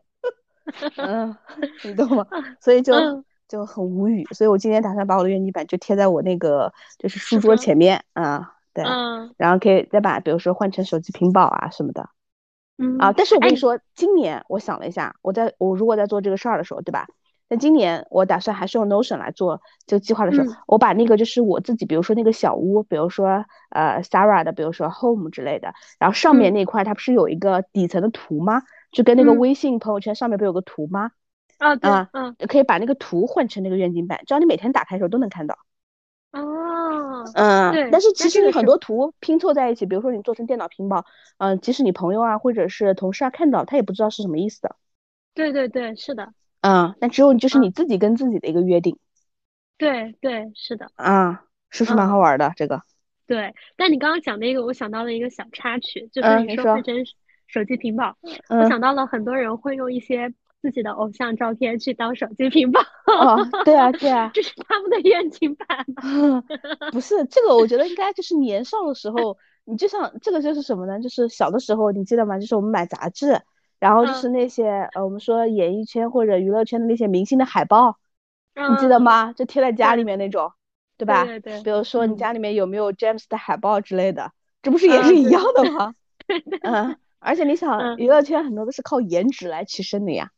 [0.98, 1.36] 嗯，
[1.84, 2.26] 你懂吗？
[2.60, 4.26] 所以就嗯就很无语。
[4.32, 8.84] 所以我今天打算把我的愿景板就贴在我那个就是书桌前面啊，对，
[9.38, 12.10] 然后可以再把比如说换成手机屏保啊什么的，
[12.78, 17.08] 嗯啊，但是我跟你说，今年我想了一下，我在我如果在做这个事儿的时候，对吧？
[17.48, 28.62] 但今年我打算还是用 Notion 来做这个计划的时候，我把那个就是我自己，比如说那个小屋，比如说呃 Sarah 的，比如说 Home 之类的，然后上面那块它不是有一个底层的图吗？
[28.92, 31.12] 就跟那个微信朋友圈上面不有个图吗？
[31.60, 35.58] 啊，对，嗯，可以把那个图换成那个愿景板，只要你每天打开的时候都能看到。
[36.32, 37.90] 哦，嗯，对。
[37.92, 41.06] 但是其实你很多图拼凑在一起，比如说你做成电脑屏保，
[41.38, 44.76] 嗯，即使你朋友啊或者是同事啊看到，他也不知道是什么意思的。
[45.34, 46.34] 对对对，是的。
[46.64, 48.98] 嗯，那只有就是你自己跟自己的一个约定。
[49.78, 50.88] 对对，是的。
[50.96, 52.82] 啊，是不是蛮好玩的这个？
[53.28, 56.78] 对，但你刚刚讲那个，我想到了一个小插曲，就是你说
[57.48, 58.16] 手机屏保，
[58.50, 62.80] 我想到了很多人会用一些自己的偶像照片去当手机屏保。
[63.08, 65.86] 哦，对啊， 对啊，这是他们的愿景版。
[66.94, 71.00] 不是这个，我觉得应该就是年少的时候，你就像这个就是什么呢？
[71.02, 72.40] 就是小的时候，你记得吗？
[72.40, 73.42] 就是我们买杂志。
[73.84, 77.98] 然后就是那些呃，我们说演艺圈或者娱乐圈的那些明星的海报，
[78.56, 79.34] 你记得吗？
[79.34, 80.54] 就贴在家里面那种，
[80.98, 81.26] 对吧？
[81.26, 81.62] 对对。
[81.64, 85.94] 比如说你家里面有没有 James 的海报之类的，这不是也是一样的吗？
[86.64, 90.32] 嗯，而且你想，娱乐圈很多都是靠颜值来提升的呀。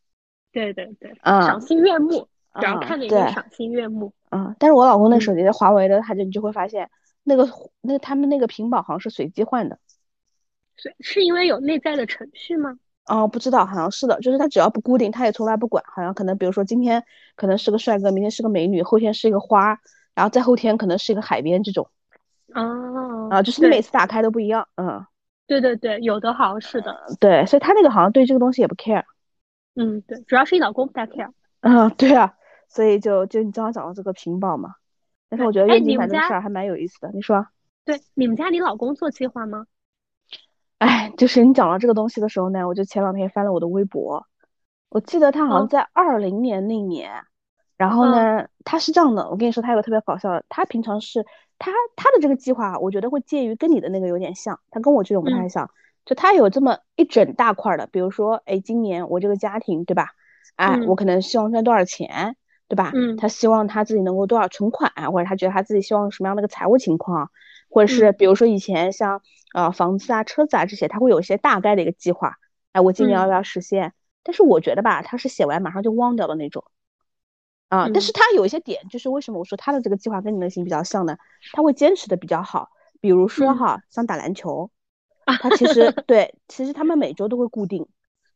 [0.52, 1.16] 对对对。
[1.22, 1.44] 嗯。
[1.44, 2.28] 赏心悦目，
[2.60, 4.12] 只要看着就赏心悦目。
[4.32, 6.90] 嗯，但是我老公那手机是华为的，他就你就会发现，
[7.24, 7.48] 那个
[7.82, 9.78] 那他们那个屏保好像是随机换的。
[10.78, 12.80] 是是因为有内在的程序吗？
[13.08, 15.84] 哦，不知道，好像是的，就是他只要不固定，他也从来不管。
[15.88, 17.04] 好像可能，比如说今天
[17.36, 19.80] 可能是个帅哥，明天是个美女，后天是一个花，
[20.14, 21.88] 然后再后天可能是一个海边这种。
[22.54, 23.30] 哦。
[23.30, 24.68] 啊，就是你每次打开都不一样。
[24.76, 25.06] 嗯。
[25.48, 26.96] 对对对，有的好像是的。
[27.20, 29.04] 对，所以他那个好像对这个东西也不 care。
[29.76, 31.30] 嗯，对，主要是你老公不太 care。
[31.62, 32.34] 嗯，对啊，
[32.68, 34.74] 所以就就你正好讲到这个屏保嘛，
[35.30, 37.12] 但是我觉得愿景板这个事儿还蛮有意思的。
[37.14, 37.46] 你说？
[37.84, 39.68] 对，你们家你老公做计划吗？
[40.80, 44.26] 哎，就是你讲到这个东西的时候呢，我就前两天翻了我的微博，
[44.90, 47.24] 我记得他好像在二零年那年，
[47.78, 51.26] 然后呢，他是这样的，我跟你说，他有个特别搞笑的，他平常是
[51.58, 55.70] 他他的这个计划，我觉得会介于跟你的那个有点像，他跟我这种不太像，
[56.06, 60.10] 就他有这么一整大块的，比如说，哎，今年我这个家庭，对吧？
[60.58, 62.36] 哎，我可能希望赚多少钱，
[62.68, 62.92] 对吧？
[62.94, 67.32] 嗯，他希望他自己能够多少存款，或者他觉得他自己希望什么样的一个财务情况。
[67.76, 69.22] 或者是比如说以前像
[69.54, 72.38] 呃房子啊、车子啊这些，他会有一些大概的一个计划。
[72.72, 73.92] 哎，我今年要不要实现？
[74.24, 76.64] 但是我觉得吧，他是写完马上就忘掉的那种。
[77.68, 81.18] 啊，但是他有一些点，就是为什么我说他的这个计划跟你类型比较像呢？
[81.52, 82.70] 他会坚持的比较好。
[83.02, 84.72] 比如说哈，像打篮球，
[85.26, 87.86] 他其实 对，其实他们每周都会固定。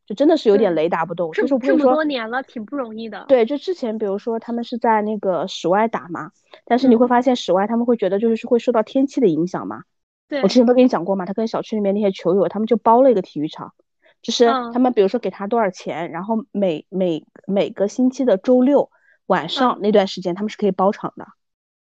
[0.10, 3.26] 就真的是有点雷打不动，就是不是说这么多年了，挺不容易的。
[3.28, 6.32] 对，就之前比如说他们是在那个室外打嘛，
[6.66, 9.84] 但是你会发现室外他们会觉得就是会受到天气的影响嘛。
[10.28, 13.72] 对，我之前不跟你讲过嘛，他跟小区里面那些球友，他们就包了一个体育场，
[14.24, 18.90] 就是他们比如说给他多少钱，然后每每每个星期的周六
[19.28, 21.28] 晚上那段时间他们是可以包场的。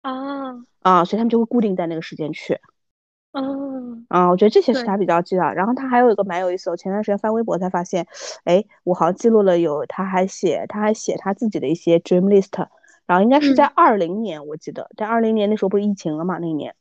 [0.02, 2.60] 啊啊，所以他们就会固定在那个时间去。
[3.32, 3.73] 哦，
[4.08, 5.42] 啊，我觉得这些是他比较记的。
[5.54, 8.06] 然后他还有一个蛮有意思，我前段时间翻微博才发现，
[8.44, 12.66] 哎，我好像记录了有，他还写，他还写他自己的一些 dream list。
[13.06, 16.74] 然后应该是在二零年，我记得在二零年那时候不是疫情了嘛，那一年。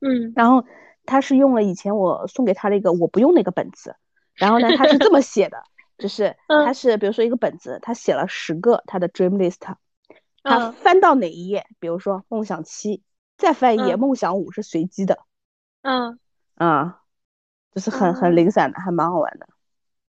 [0.00, 0.32] 嗯。
[0.34, 0.64] 然后
[1.04, 3.94] 他是用了以前我送给他的一个我不用那个本子，
[4.34, 5.62] 然后呢，他是这么写的，
[5.98, 9.58] 就是 他是比如说一个本子，他写了十个他的 dream list，
[10.42, 13.02] 他翻到哪一页，比如说梦想七，
[13.36, 15.18] 再翻一页梦想五是随机的。
[15.82, 16.18] 嗯
[16.56, 17.00] 啊，
[17.72, 19.46] 就是很很零散的，还蛮好玩的。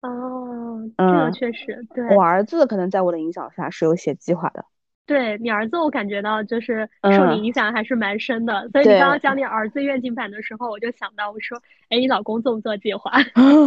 [0.02, 4.64] 哦，这个确实，对我儿子可能在我的影响下是有写计划的。
[5.04, 8.66] 对你儿子，我感觉到就是受你影响还是蛮深的。
[8.70, 13.12] 所以你刚刚讲你儿子愿景版的时候，我就想到我说，哎，你老公做不做计划？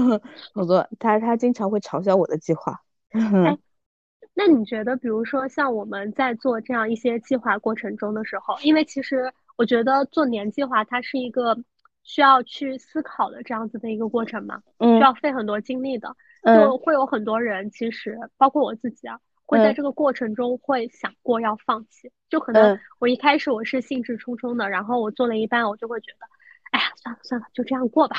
[0.55, 2.81] 我做，他他经常会嘲笑我的计划。
[3.11, 3.55] 哎，
[4.33, 11.55] 那你觉得，比如说像我们在做这样一些计划过程中的时候，因为其实我觉得做年计划它是一个。
[12.03, 26.27] 需要去思考的这样子的一个过程嘛，需要费很多精力的，就会有很多人，其实包括我自己啊，会在这个过程中会想过要放弃，就可能我一开始我是兴致冲冲的，然后我做了一半，我就会觉得，
[26.71, 28.17] 哎呀，算了算了，就这样过吧，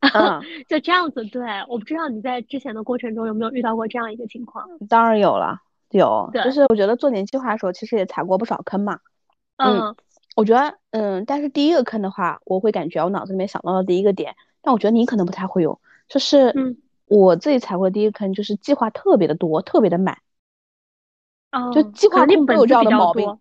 [0.68, 1.22] 就这样子。
[1.26, 4.66] 对，我不知道你在之前的过程中有没有遇到过这样一个情况？
[4.88, 5.60] 当然有了，
[5.90, 9.00] 有，就是我觉得做年计划的时候，其实也踩过不少坑嘛，
[9.56, 9.94] 嗯。
[10.38, 20.18] 我觉得，嗯，但是第一个坑的话，我会感觉我脑子里面想到的第一个点，但我觉得你可能不太会有，就是，嗯，我自己踩过第一个坑，就是计划特别的多，特别的满。
[21.50, 23.36] 哦，就计划可能你控都有这样的毛病，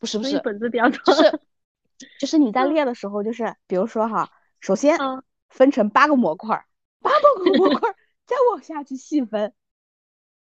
[0.00, 0.98] 不是不是，本子比较多。
[1.04, 1.38] 就是
[2.18, 4.30] 就是你在嗯列的时候，就是比如说哈，
[4.60, 6.64] 首先嗯分成八个模块儿，
[7.02, 9.52] 八个模块儿 再往下去细分，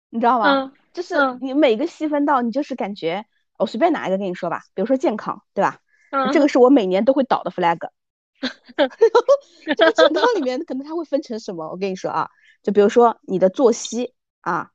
[0.09, 0.65] 你知道吗？
[0.65, 3.25] 嗯就是嗯你每个细分到，你就是感觉，
[3.57, 5.79] 我随便拿一个跟你说吧，比如说健康，对吧？
[6.13, 7.79] 嗯，这个是我每年都会倒的 flag。
[9.75, 11.69] 这个健康里面可能它会分成什么？
[11.69, 12.29] 我跟你说啊，
[12.61, 14.69] 就比如说你的作息啊，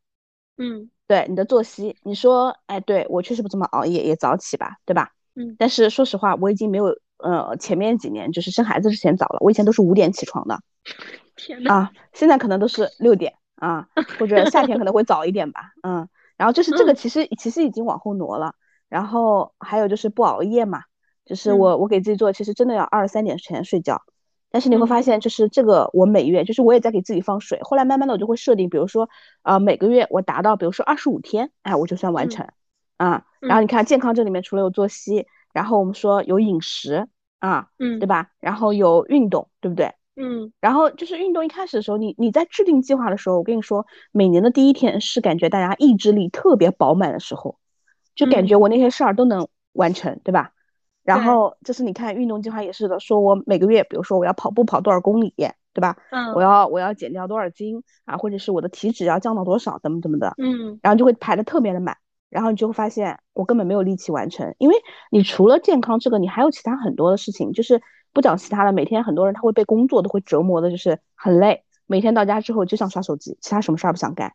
[0.57, 5.13] 嗯对你的作息，你说，哎，对我确实不怎么熬夜，也早起吧，对吧？
[5.37, 6.87] 嗯但是说实话，我已经没有
[7.19, 10.59] 呃前面几年就是生孩子之前早了，我以前都是五点起床的
[11.37, 13.87] 天呐，啊，现在可能都是六点啊，
[14.19, 18.55] 或者夏天可能会早一点吧，嗯，然后就是这个嗯其实其实已经往后挪了，
[18.89, 20.83] 然后还有就是不熬夜嘛，
[21.29, 24.03] 就是嗯我我给自己做，其实真的要二十三点前睡觉。
[24.51, 27.59] 但是你会嗯发现，就是这个我每月，就是我也在给自己放水。
[27.63, 29.11] 后来慢慢的我就会设定，比如说，
[29.43, 32.49] 呃，每个月我达到，比如说二十五天，哎，我就算完嗯成，
[32.97, 33.27] 啊。
[33.41, 37.09] 然后嗯你看健康这里面除了有作息，然后我们说有饮食
[37.41, 38.31] 啊，嗯对吧？
[38.41, 39.93] 然后有运动，对不对？
[40.17, 47.59] 嗯然后就是运动一开始的时候，你你在制定计划的时候，我跟你说，每年的第一天是感觉大家意志力特别饱满的时候，
[48.15, 50.53] 就感觉嗯我那些事儿都能完成，对吧？
[51.17, 55.33] 然后就是你看运动计划也是的，说我每个月，比如说我要跑步跑多少公里，
[55.73, 55.97] 对吧？
[56.11, 56.35] 嗯。
[56.35, 60.79] 我要我要减掉多少斤啊，或者是我的体脂要降到多少，怎么怎么的，嗯。
[60.83, 61.97] 然后就会排的特别的满，
[62.29, 64.75] 然后你就会发现我根本没有力气完成，因为
[65.11, 67.81] 你除了健康这个，你还有其他很多的事情，就是
[68.13, 74.35] 不讲其他的，每天很多人他会被工作都会折磨的，就是很累，每天到家之后就想刷手机，其他什么事儿不想干，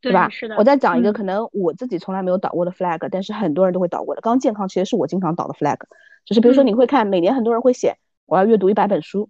[0.00, 0.28] 对吧？
[0.28, 4.20] 是的，我再讲一个嗯可能我自己从来没有倒过的 flag，但是很多人都会倒过的。
[4.20, 5.78] 刚刚健康其实是我经常倒的 flag，
[6.24, 9.28] 就是比如说嗯你会看每年很多人会写我要阅读一百本书，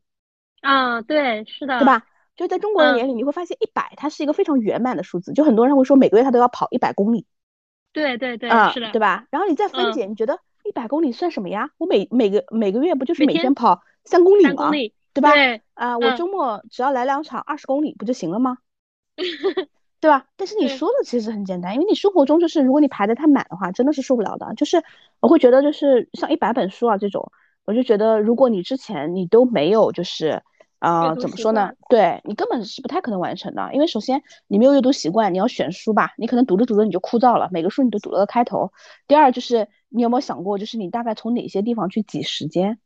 [0.61, 1.87] 啊，对，是的，对？
[1.87, 2.05] 吧？
[2.37, 7.27] 就在中国人嗯眼里，你会发现一百它是一个非常圆满的数字，就很多人会说每个月他都要跑一百公里，
[7.93, 9.27] 对对对，啊，是的，对吧？
[9.31, 11.71] 然后你再分嗯解，你觉得一百公里算什么呀？
[11.79, 14.49] 我每每个每个月不就是每每天天跑三公里吗？
[14.49, 15.33] 三公里，对吧？
[15.33, 18.59] 对，啊，我嗯周末只要来两场二十公里不就行了吗？
[20.01, 20.27] 对吧？
[20.37, 24.55] 但是你说的其实很简单，因为你生活中就是如果你排的太满的话，真的是受不了的。
[24.55, 24.83] 就是
[25.21, 27.33] 我会觉得就是像一百本书啊这种，
[27.65, 30.43] 我就觉得如果你之前你都没有就是
[30.79, 31.73] 呃阅读习怎么说呢？
[31.89, 38.73] 对你根本是不太可能完成的，因为首先你没有阅读习惯，你要选书吧，你可能读着读着你就枯燥了，每个书你都读了个开头。
[39.09, 42.79] 第二就是你有没有想过，就是你大概从哪些地方去挤时间？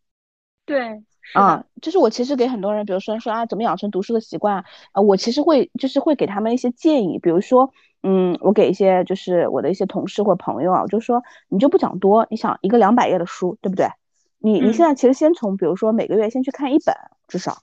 [0.64, 7.72] 对，是啊，，就是我其实给很多人，比如说说啊，怎么养成读书的习惯啊，呃我其实会就是会给他们一些建议，比如说，
[8.02, 13.88] 嗯，我给一些就是我的一些同事或者朋友啊，我就说你就不讲多，你想一个两百页的书，对不对？
[14.38, 16.94] 你你嗯现在其实先从比如说每个月先去看一本，
[17.28, 17.58] 至少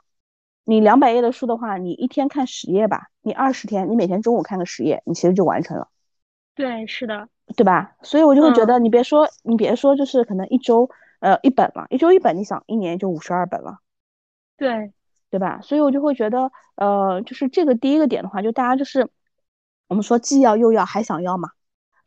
[0.66, 5.88] 你两百页的书的话，你一天看十页吧，你二十天，你每天中午看个十页，你其实就完成了。
[6.56, 7.96] 对，是的，对吧？
[8.02, 13.80] 所以我就会觉嗯得，你别说，你别说，就是可能一周，呃，一本了，一周一本，你想一年就五十二本了。
[14.58, 14.92] 对，
[15.30, 15.60] 对吧？
[15.62, 19.10] 所以我就会觉得，呃，就是这个第一个点的话，就大家就是
[19.88, 21.52] 我们说既要又要还想要嘛，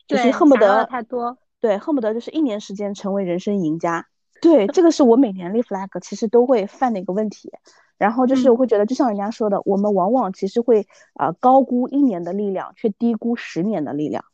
[0.07, 4.07] 就是恨不得太多，对，恨不得就是一年时间成为人生赢家。
[4.41, 7.51] 对，这个是我每年立 flag 其实都会犯的一个问题。
[7.97, 14.25] 然后就是我嗯会觉得，就像人家说的，我们往往其实会呃高估一年的力量，却低估十年的力量。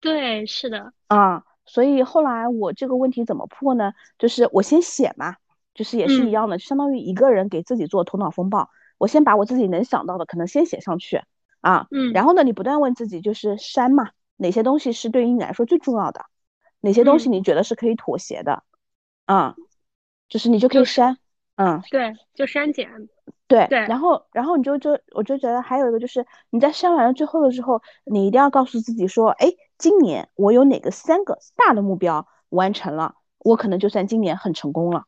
[0.00, 3.92] 对，是的，啊，所以后来我这个问题怎么破呢？
[4.18, 5.36] 就是我先写嘛，
[5.74, 6.30] 就是也是一嗯。
[6.32, 8.70] 样的，就相当于一个人给自己做头脑风暴。
[8.96, 11.22] 我先把我自己能想到的可能先写上去
[11.60, 12.12] 啊，嗯。
[12.12, 16.24] 然后呢，你不断问自己，就是删嘛，哪些东西是对于你来说最重要的，
[16.80, 17.32] 哪些东西嗯。
[17.32, 18.64] 你觉得是可以妥协的，
[19.26, 19.54] 啊，
[20.28, 21.18] 就是你就可以删，
[21.56, 21.82] 嗯。
[21.90, 23.08] 对，就删减，
[23.46, 23.78] 对，对。
[23.80, 29.46] 然后，然后你就就我就觉得还有一个就是你在删完了最后的时候，你一定要告诉自己说，哎，
[29.78, 35.04] 今年我有哪个三个大的目标完成了，我可能就算今年很成功了。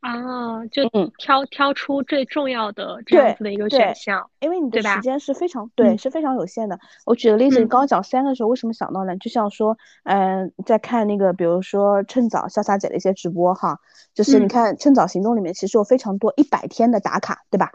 [0.00, 6.78] 啊，就嗯挑挑出最重要的这样对子的一个选项，因为你的时间是非常对，嗯是非常有限的。
[7.06, 9.16] 我举个例子，你嗯刚刚讲三的时候，为什么想到呢？
[9.16, 13.78] 就像说，嗯、在看那个，比如说趁早潇洒姐的一些直播哈，
[14.14, 17.72] 就是你嗯看趁早行动里面其实有非常多一百天的打卡，对吧？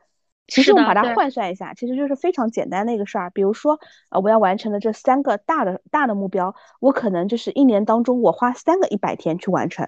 [0.50, 3.30] 其实我们把它换算一下，其实就是非常简单的一个事儿。
[3.30, 3.80] 比如说，
[4.10, 9.88] 呃，我要完成的这三个大的大的目标，我可能就是一年当中我花三个一百天去完成。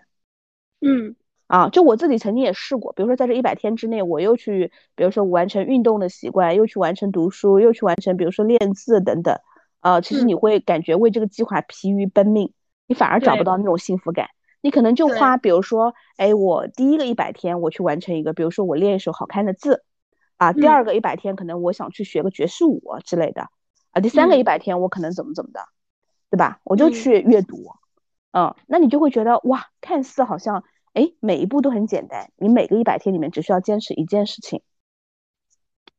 [0.79, 1.15] 嗯
[1.47, 9.37] 啊，就我自己曾经也试过，比如说在这一百天之内，我又去，比如说完成运动的习惯，又去完成读书，又去完成，比如说练字等等，
[9.81, 12.53] 呃，其实嗯你会感觉为这个计划疲于奔命，
[12.87, 14.29] 你反而找不到那种幸福感。
[14.61, 19.83] 你可能就花，比如说，哎，我第一个一百天我去完成一个，比如说我练一手好看的字，
[20.41, 23.43] 啊，第嗯二个一百天可能我想去学个爵士舞啊之类的，
[23.91, 25.61] 啊，第三个一嗯百天我可能怎么怎么的，
[26.31, 26.59] 对吧？
[26.63, 27.75] 我就去阅读，
[28.31, 30.63] 嗯，那你就会觉得哇，看似好像
[30.93, 34.63] 哎，每一步都很简单，你每个一百天里面只需要坚持一件事情。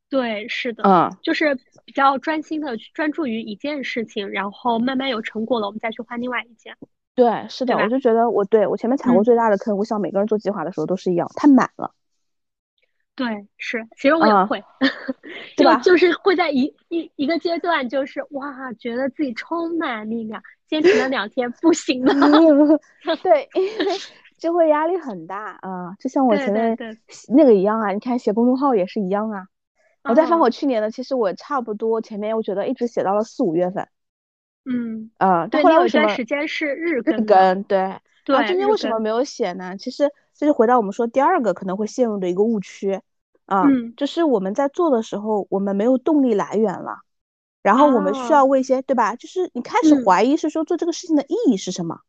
[0.08, 6.76] 对，是的，嗯，就是比较专心的专注于一件事情，然后慢慢有成果了，我们再去换另外一件。
[7.14, 11.94] 对，是的，我就觉得我对我前面踩过最大的坑，我想每个人做计划的时候都是一样，太满了。
[13.14, 14.62] 对，是，其实我也会，
[15.56, 15.76] 对吧？
[15.80, 22.14] 就是会在一一一个阶段，就是哇，觉得自己充满力量，坚持了两天不行了
[23.22, 23.48] 对，
[24.38, 26.76] 就会压力很大啊，就像我前面
[27.28, 29.46] 那个一样啊，你看写公众号也是一样啊。
[30.04, 33.86] 我在翻我去年的，其实我差不多前面我觉得一直写到了四五月份，
[34.64, 37.24] 嗯啊，对，后来为什么时间是日更？
[37.24, 39.76] 对，对，中间为什么没有写呢？
[39.76, 40.10] 其实
[40.42, 43.00] 这就回到我们说第二个可能会陷入的一个误区
[43.46, 43.64] 啊，
[43.96, 46.98] 就是我们在做的时候，我们没有动力来源了，
[47.62, 49.14] 然后我们需要为一些，对吧？
[49.14, 52.00] 就是你开始怀疑是说做这个事情的意义是什么？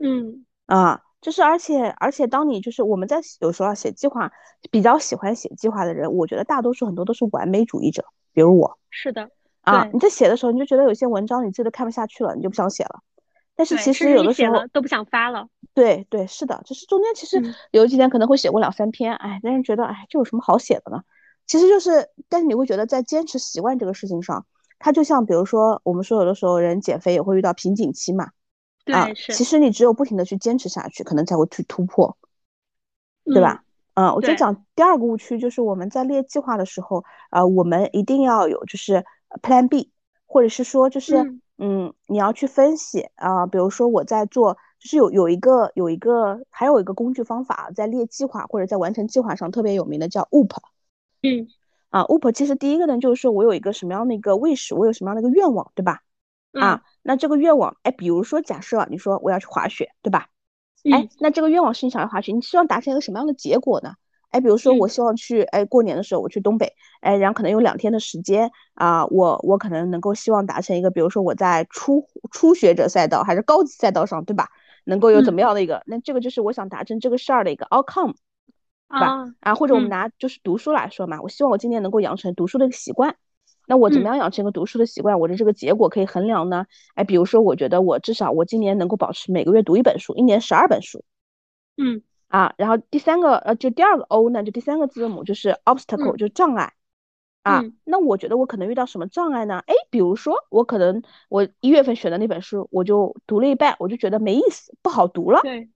[0.00, 1.02] 嗯啊。
[1.20, 4.32] 就是，而且，而且，当你就是我们在有时候要写计划，
[4.72, 8.78] 比较喜欢写计划的人，我觉得大多数很多都是完美主义者，比如我。
[8.88, 13.00] 是的，啊，你在写的时候，你就觉得有些文章你自己都看不下去了，你就不想写了。
[13.54, 15.46] 但是其实有的时候都不想发了。
[15.80, 21.02] 对对，是的，就是中间其实有几天可能会写过两三篇，哎，但是觉得哎，这有什么好写的呢？
[21.46, 24.44] 其实就是，但是你会觉得在坚持习惯这个事情上，
[24.78, 28.30] 它就像比如说我们说有的时候人减肥也会遇到瓶颈期嘛。
[28.84, 32.16] 对啊，其实你只有不停的去坚持下去，可能才会去突破，
[33.24, 33.64] 对吧？
[33.94, 39.04] 嗯，我就讲第二个误区，就是我们在列计划的时候，呃，我们一定要有就是
[39.42, 39.92] Plan B，
[40.26, 41.16] 或者是说就是
[41.58, 50.56] 嗯，你要去分析啊，比如说我在做，就是有有一个有一个还有一个工具方法，在列计划或者在完成计划上特别有名的叫 WOOP。
[51.22, 51.46] 嗯，
[51.90, 56.00] 啊，WOOP 其实第一个呢，就是说我有一个什么样的一个 wish，我有什么样的一个愿望，对吧？
[56.54, 56.82] 啊。
[57.02, 60.28] 那这个愿望，哎，比如说假设你说我要去滑雪，对吧？
[60.90, 63.92] 哎，那这个愿望是你想要滑雪，你希望达成一个什么样的结果呢？
[64.30, 74.48] 哎，比如说我希望去，哎，过年的时候我去东北，哎，然后可能有两天的时间啊，我我可能能够希望达成一个，比如说我在初初学者赛道还是高级赛道上，对吧？
[74.90, 75.82] 能够有怎么样的一个？
[75.86, 78.12] 那这个就是我想达成这个事儿的一个 outcome，
[78.90, 79.32] 对吧？
[79.40, 83.16] 啊，或者我们拿就是读书来说嘛，我希望我今年能够养成读书的一个习惯。
[83.66, 85.20] 那我怎么样养成一个读书的习惯？
[85.20, 86.66] 我的这个结果可以衡量呢？
[86.96, 91.04] 哎，比如说，我觉得我至少我今年能够保持每个月读一本书，一年十二本书。
[91.76, 96.72] 嗯，啊，然后第三个呃，就第二个 O 呢，就第三个字母就是 obstacle，就是障碍。
[97.42, 99.62] 啊，那我觉得我可能遇到什么障碍呢？
[99.66, 105.40] 哎，比如说我可能我一月份选的那本书，我就读了一半，我就觉得没意思，不好读了。
[105.42, 105.68] 对，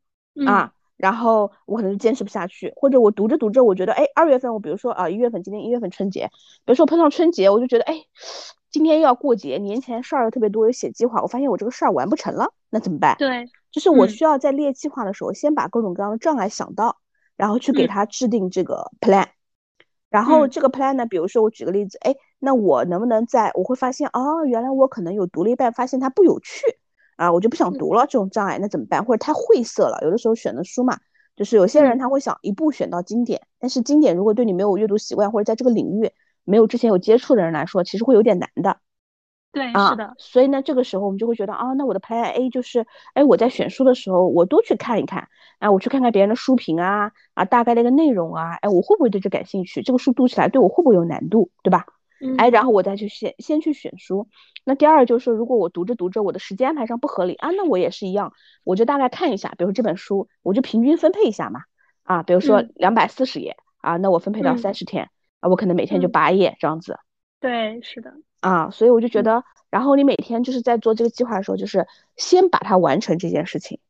[0.46, 0.72] 啊。
[0.96, 6.30] 然后我可能就坚持不下去，或者我读着读着，我觉得，哎，二月份我比如说啊，一月份今天一月份春节，
[6.64, 7.96] 比如说碰上春节，我就觉得，哎，
[8.70, 13.16] 今天又要过节，年前事儿又特别多，有写计划，我发现我这个事儿完不成了，那怎么办？
[13.18, 16.98] 对，就是我需要在列计划的时候，先把各种各样的障碍想到，
[17.36, 19.26] 然后去给他制定这个 plan，
[20.14, 26.62] 然后这个 plan 呢，比如说我举个例子，哎，那我能不能在我会发现，哦，原来我可能有读了一半，发现它不有趣。
[27.16, 29.04] 啊，我就不想读了，这种障碍那怎么办？
[29.04, 30.98] 或者太晦涩了，有的时候选的书嘛，
[31.34, 36.12] 就是有些人他会想一步选到经典，但是经典如果对你没有阅读习惯，或者在这个领域
[36.44, 38.78] 没有之前有接触的人来说，其实会有点难的。
[39.54, 40.14] 对，是的。
[40.18, 42.84] 所以呢，这个时候我们就会觉得啊，那我的 Plan A 就是，
[43.14, 45.28] 哎，我在选书的时候，我多去看一看，
[45.60, 49.80] 啊，我去看看别人的书评啊，啊，大概的一个内容啊，哎，我会不会对这感兴趣？
[49.82, 51.86] 这个书读起来对我会不会有难度，对吧？
[52.38, 54.28] 哎，然后我再去先先去选书。
[54.64, 58.32] 那第二就是，如果我读着读着，我的时间安排上不合理啊，那我也是一样，
[58.64, 61.60] 我就大概看一下，比如说这本书，我就平均分配一下嘛。
[62.02, 66.98] 啊，比如说两百四十页啊，那我分配到三十天啊，我可能每天就八页这样子。
[67.40, 68.14] 对，是的。
[68.44, 71.86] 啊，所以我就觉得，然后你每天就是在做这个计划的时候，就是
[72.16, 73.80] 先把它完成这件事情。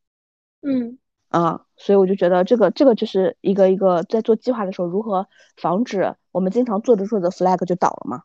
[0.63, 0.99] 嗯。
[1.29, 5.27] 啊，所以我就觉得这个这个就是一个一个在做计划的时候，如何
[5.57, 8.23] 防止我们经常做着做着 flag 就倒了嘛？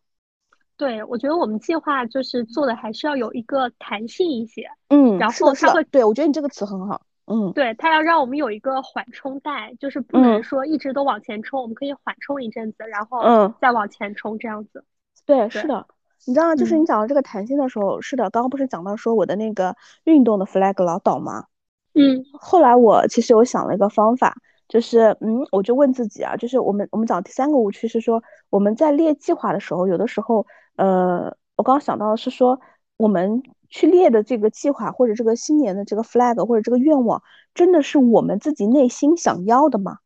[0.77, 14.85] 对，我觉得我们计划就是做的还是要有一个弹性一些，嗯，然后它会，对我觉得你这个词很好，嗯，对，它要让我们有一个缓冲带，就是不能说一直都往前冲，我们可以缓冲一阵子，然后嗯再往前冲这样子。
[15.25, 15.87] 对，是的，
[16.25, 21.45] 你知道就是你讲到这个弹性的时候，是的，刚刚不是讲到说我的那个运动的 flag 老倒吗？
[21.93, 24.35] 嗯，后来我其实有想了一个方法，
[24.67, 30.45] 就是嗯，我就问自己啊，就是我们我们讲第三个误区是说我们在列计划的时候，有的时候
[30.75, 32.59] 呃，我刚刚想到的是说
[32.97, 39.97] 我们去列的这个计划或者这个新年的这个 flag 或者这个愿望，真的是我们自己内心想要的吗？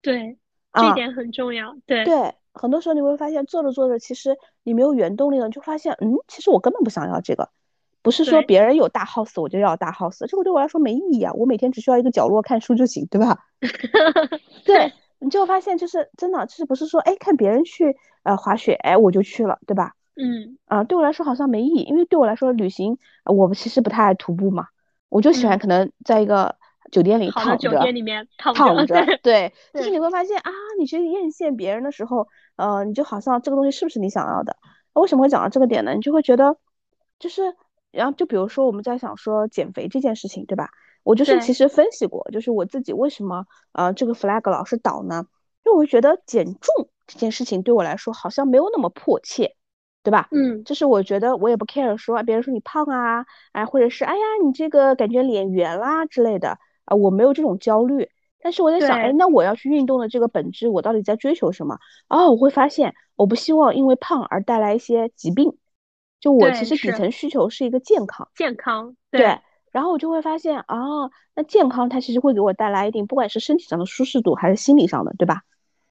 [0.00, 0.38] 对，
[0.72, 1.76] 这点很重要。
[1.86, 7.50] 对对，很多时候你会发现做着做着，其实你没有原动力了，就发现嗯，其实我根本不想要这个。
[8.00, 13.46] 不是说别人有大 house 我就要大 house，这个对我来说没意义啊，我每天只需要一个角落看书就行，对吧？
[14.64, 19.94] 对，你就发现就是真的，就是不是说哎看别人去呃滑雪，哎我就去了，对吧？
[20.16, 24.66] 嗯啊、对我来说好像没意义，因为对我来说旅行，呃我其实不太爱徒步嘛，
[25.08, 26.56] 我就喜欢嗯可能在一个
[26.90, 34.56] 酒店里躺着，酒店里面躺躺着，对对，就是你会发现啊，你去艳羡别人的时候，呃，你就好像这个东西是不是你想要的？
[34.92, 35.94] 为什么会讲到这个点呢？
[35.94, 36.56] 你就会觉得，
[37.18, 37.54] 就是，
[37.90, 40.70] 然后就比如说我们在想说减肥这件事情，对吧？
[41.02, 45.26] 我就是其实分析过，就是我自己为什么呃这个 flag 老是倒呢？
[45.64, 49.56] 因为我会觉得减重这件事情对我来说好像没有那么迫切，
[50.02, 50.28] 对吧？
[50.30, 58.08] 嗯就是我觉得我也不 care 说别人说你胖啊，哎，或者是哎呀你这个感觉脸圆啦之类的啊，我没有这种焦虑。
[58.42, 61.78] 但是我在想，哎，那我要去运动的这个本质，我到底在追求什么？
[62.08, 65.56] 哦，我会发现我不希望因为胖而带来一些疾病，
[66.20, 68.28] 就我其实底层需求是一个健康。
[68.34, 69.40] 健康，对，
[69.72, 70.76] 然后我就会发现啊，
[71.34, 75.40] 那健康它其实会给我带来一定，不管是身体上的舒适度还是心理上的，对吧？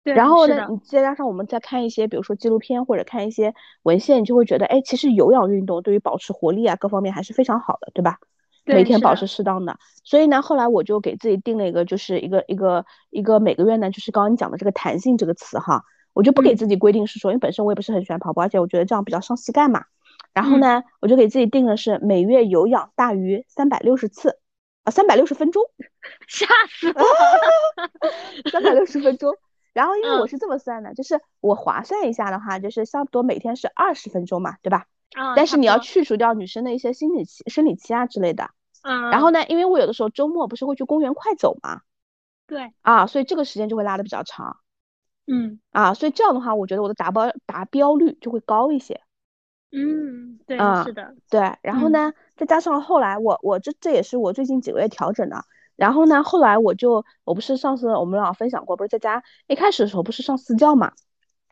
[0.04, 8.20] 对然后呢，你再加上我们再看一些，比如说纪录片或者看一些文献，你就会觉得，哎，其实有氧运动对于保持活力啊各方面还是非常好的，对吧？
[8.66, 9.78] 每天保持适当的。
[10.04, 15.84] 所以呢，后来我就给自己定了一个，就是一个一个一个每个月呢，就是刚刚你讲的这个弹性这个词哈，
[16.14, 19.86] 我就不给嗯自己规定是说，因为本身我也不是很喜欢跑步，而且我觉得这样比较伤膝盖嘛。
[20.34, 24.38] 然后嗯呢，我就给自己定的是每月有氧大于三百六十次，
[24.84, 25.64] 啊，三百六十分钟。
[26.28, 27.90] 吓死我了，
[28.52, 29.34] 三百六十分钟。
[29.74, 34.86] 然后因为我嗯是这么算的，就是我划算一下的话，就是差不多每天是二十分钟嘛，对吧？
[35.14, 38.50] 啊，但是你要去除掉女生的一些心理期、生理期啊之类的。
[38.84, 41.82] 嗯，然后呢，因为我有的时候周末不是会去公园快走嘛，
[42.48, 44.58] 对，啊，所以这个时间就会拉的比较长
[45.26, 49.02] 嗯啊，所以这样的话，我觉得我的达标达标率就会高一些。
[49.72, 55.46] 嗯，对，啊是的，对，然后呢，再加上后来我我这这也是我最近几个月调整的。
[55.76, 60.92] 然后呢，后来我就我不是上次我们俩分享过，不是在家一开始的时候不是上私教嘛，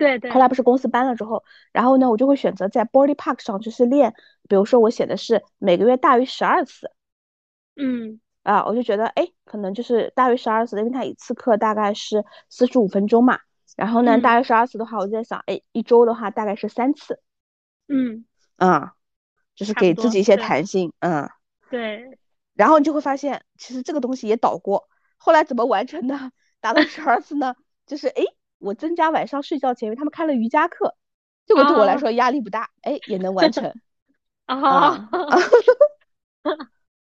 [0.01, 0.31] 对对。
[0.31, 4.15] 后，来不是公司搬了之后，然后呢，我就会选择在 Body Park 上就是练，
[4.49, 6.91] 比如说我写的是每个月大于十二次
[7.75, 8.19] 嗯。
[8.41, 13.37] 啊，我就觉得哎，可能就是大于十二次的，因为它一次课大概是四十五分钟嘛，
[13.77, 14.21] 然后呢，嗯。
[14.23, 17.21] 大于十二次的话，我就在想，哎，一周的话大概是三次，
[17.87, 18.25] 嗯，
[18.57, 18.89] 嗯，
[19.55, 21.29] 就是给自己一些弹性，嗯，
[21.69, 22.17] 对，
[22.55, 26.31] 然后你就会发现，其实这个东西也导过，后来怎么完成的？
[26.61, 27.55] 达到十二次呢？
[27.85, 28.23] 就是哎，
[28.61, 30.95] 我增加晚上睡觉前，因为他们开了瑜伽课，
[31.45, 33.73] 这个对我来哦说压力不大，哎，也能完成。
[34.45, 35.09] 啊啊，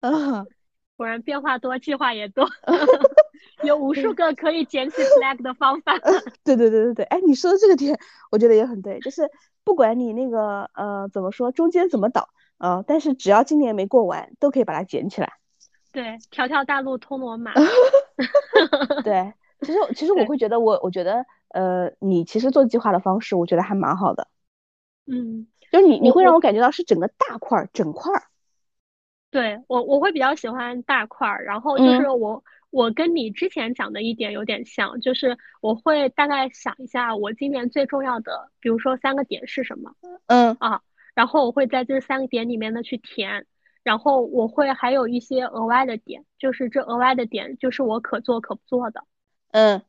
[0.00, 0.46] 啊，
[0.96, 2.48] 果然变化多，计划也多，
[3.64, 5.98] 有无数个可以捡起 flag 的方法。
[6.44, 7.98] 对对对对对，哎，你说的这个点，
[8.30, 9.28] 我觉得也很对，就是
[9.64, 12.28] 不管你那个呃怎么说，中间怎么倒，
[12.58, 15.32] 呃，但是只要今年没过完，都可以把它捡起来。
[15.92, 17.52] 对，条条大路通罗马。
[19.02, 24.28] 对，其实其实我对会觉得我我觉得呃，你其实做计划的方式，我觉得还蛮好的，
[25.06, 28.22] 嗯，就是你你会让我感觉到是整个大块儿整块儿。
[29.30, 39.94] 对，我我会比较喜欢大块儿，然后就是嗯我我跟你之前讲的一点有点像，就是我会大概想一下我今年最重要的，比如说三个点是什么，
[40.26, 40.82] 嗯啊
[41.14, 43.46] 然后我会在这三个点里面呢去填，
[43.82, 49.04] 然后我会还有一些额外的点，就是这额外的点就是我可做可不做的，
[49.52, 49.82] 嗯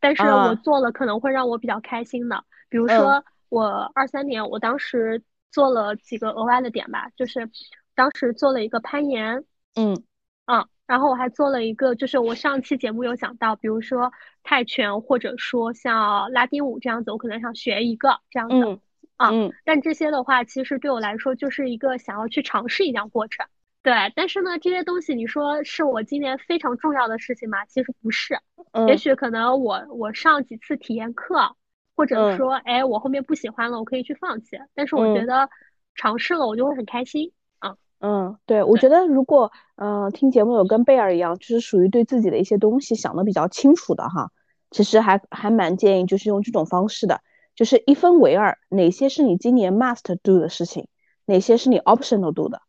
[0.00, 5.22] 但是啊我做了可能会让我比较开心的，比如嗯说我二三年我当时
[5.52, 7.50] 做了几个额外的点吧，就是
[7.94, 9.44] 当时做了一个攀岩。
[9.76, 10.02] 嗯
[10.46, 18.56] 啊，然后我还做了一个，就是我上期节目有讲到，比如说泰拳，或者说像拉丁舞这样子，我可能想学一个这样子。
[18.56, 18.80] 嗯
[19.16, 23.46] 啊嗯但这些的话，其实对我来说就是一个想要去尝试一样过程。
[23.82, 27.64] 对，但是呢，这些东西你说是我今年非常重要的事情吗？
[27.66, 28.38] 其实不是，
[28.72, 31.56] 嗯，也许可能我我上几次体验课，
[31.96, 32.36] 或者嗯。
[32.36, 34.58] 说，哎，我后面不喜欢了，我可以去放弃。
[34.74, 35.26] 但是我觉嗯。
[35.26, 35.48] 得
[35.94, 37.32] 尝试了，我就会很开心。
[38.02, 44.30] 嗯，对，我觉得如果呃听节目有跟贝尔一样，就是属于对自己的一些东西想的比较清楚的哈，
[44.70, 47.20] 其实还还蛮建议就是用这种方式的，
[47.54, 50.88] 就是一分为二，哪些是你今年 must do 的事情，
[51.26, 52.62] 哪些是你 optional do 的，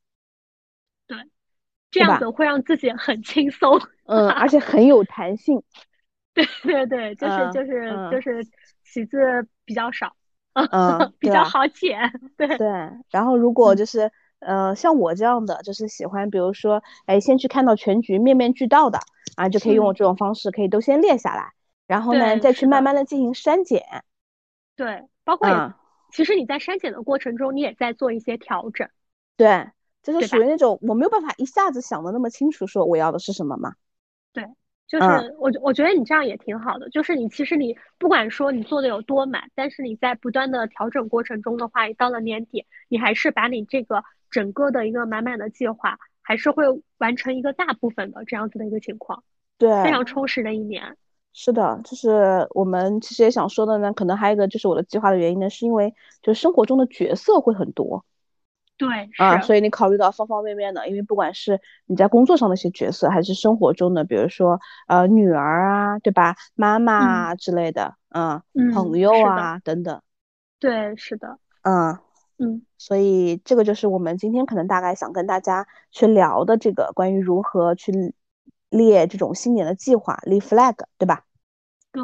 [1.92, 3.80] 这样子会让自己很轻松。
[4.08, 5.62] 嗯，而且很有弹性，
[6.34, 8.48] 对对对，就是嗯就是嗯就是
[8.84, 10.16] 喜字比较少，
[10.54, 11.44] 嗯，比较？
[11.44, 12.12] 好剪。
[12.36, 12.68] 对，对，
[13.10, 19.00] 然后如果嗯就是呃像我这样的，就是喜欢，比如说，哎，先去看到全局，面面俱到的
[19.36, 21.52] 啊，就可以用我嗯这种方式，可以都先列下来，
[21.88, 23.84] 然后呢，再去慢慢的进行删减，
[24.76, 25.74] 对，包括
[26.12, 28.90] 其实你在删减的过程中，你也在做一些调整。
[29.38, 29.70] 对
[30.04, 33.74] 就是属于那种我没有办法一下子想的那么清楚，说我要的是什么嘛。
[34.34, 34.46] 对，
[34.88, 46.66] 就是我我觉得你这样也挺好的，就是你其实你不管说你做的有多满，但是你在不断的调整过程中的话，到了年底，你还是把你这个整个的一个满满的计划，还是会
[46.98, 49.24] 完成一个大部分的这样子的一个情况。
[49.58, 50.98] 对，非常充实的一年。
[51.34, 58.04] 是的，就是我们其实也想说的呢，可能还有一个就是我的计划的原因呢，是因为就生活中的角色会很多。
[58.88, 68.42] 对，啊，所以你考虑到方方面面的，因为不管是你在工作上的一些角色，还是生活中的，比如说呃女儿啊，对吧，妈妈啊之类的，嗯，
[68.74, 70.02] 朋友啊等等。
[70.60, 71.38] 对，是的。
[71.62, 71.98] 嗯
[72.40, 78.14] 嗯，所以这个就是我们今天可能大概想跟大家去聊的这个关于如何去。
[78.72, 81.26] 列这种新年的计划，立 flag，对吧？
[81.92, 82.02] 对。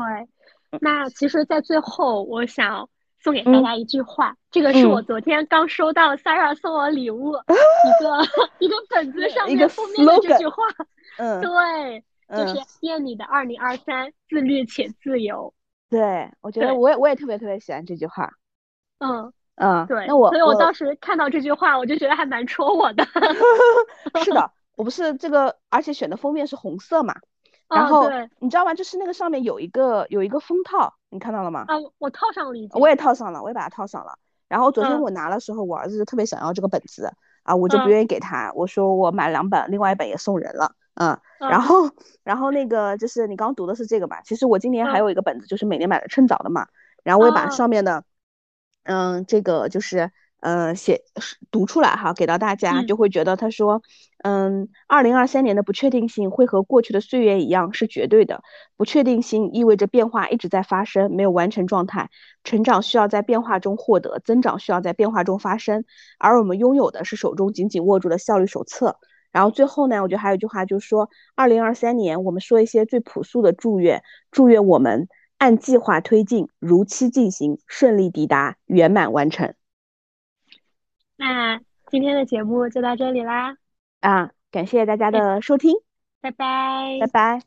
[0.82, 2.90] 那其实，在最后，我想
[3.20, 8.24] 送给大家一句话，这个是我昨天刚收到 Sarah 送我礼物一个
[8.60, 10.64] 一个本子上面封面的这句话。
[11.18, 15.54] 嗯，对，就是愿你的二零二三自律且自由。
[15.90, 18.32] 对，我觉得我也我也特别特别喜欢这句话。
[19.00, 20.06] 嗯嗯，对。
[20.08, 23.06] 那我所以我当时看到这句话，我就觉得还蛮戳我的。
[24.24, 24.52] 是的。
[24.76, 27.16] 我不是这个，而且选的封面是红色嘛，
[27.68, 28.08] 然后
[28.38, 28.76] 你知道吗？
[28.76, 31.66] 就是那个上面有一个有一个封套，你看到了吗？
[31.68, 32.82] 啊，我套上了已经。
[32.82, 34.18] 我也套上了，我也把它套上了。
[34.48, 37.12] 然后昨天我拿的时候，我儿子特别想要这个本子
[37.44, 41.18] 啊，我就不愿意给他，我说我买两本，另外一本也送人了，嗯。
[41.40, 41.90] 然后
[42.24, 44.22] 然后那个就是你刚读的是这个吧？
[44.24, 46.68] 其实我今年还有一个本子，就是每年买的趁早的嘛。
[47.04, 48.04] 然后我也把上面的，
[48.84, 50.12] 嗯，这个就是。
[50.40, 51.02] 呃，写
[51.50, 53.82] 读出来哈，给到大家就会觉得他说，
[54.24, 58.44] 嗯，二零二三年的不确定性会和过去的岁月一样是绝对的，
[58.78, 62.10] 不确定性意味着变化一直在发生，没有完成状态，
[62.44, 65.84] 成长需要在变化中获得，增长需要在变化中发生，
[66.20, 69.00] 而我们拥有的是手中紧紧握住的效率手册。
[69.32, 75.08] 然后最后呢，我觉得还有一句话就是说，二零二三年我们说一些最朴素的祝愿，祝愿我们
[75.40, 79.54] 按计划推进，如期进行，顺利抵达，圆满完成。
[81.18, 81.60] 那
[81.90, 83.58] 今天的节目就到这里啦，
[84.02, 85.74] 啊，感谢大家的收听，
[86.22, 87.42] 拜拜，拜拜。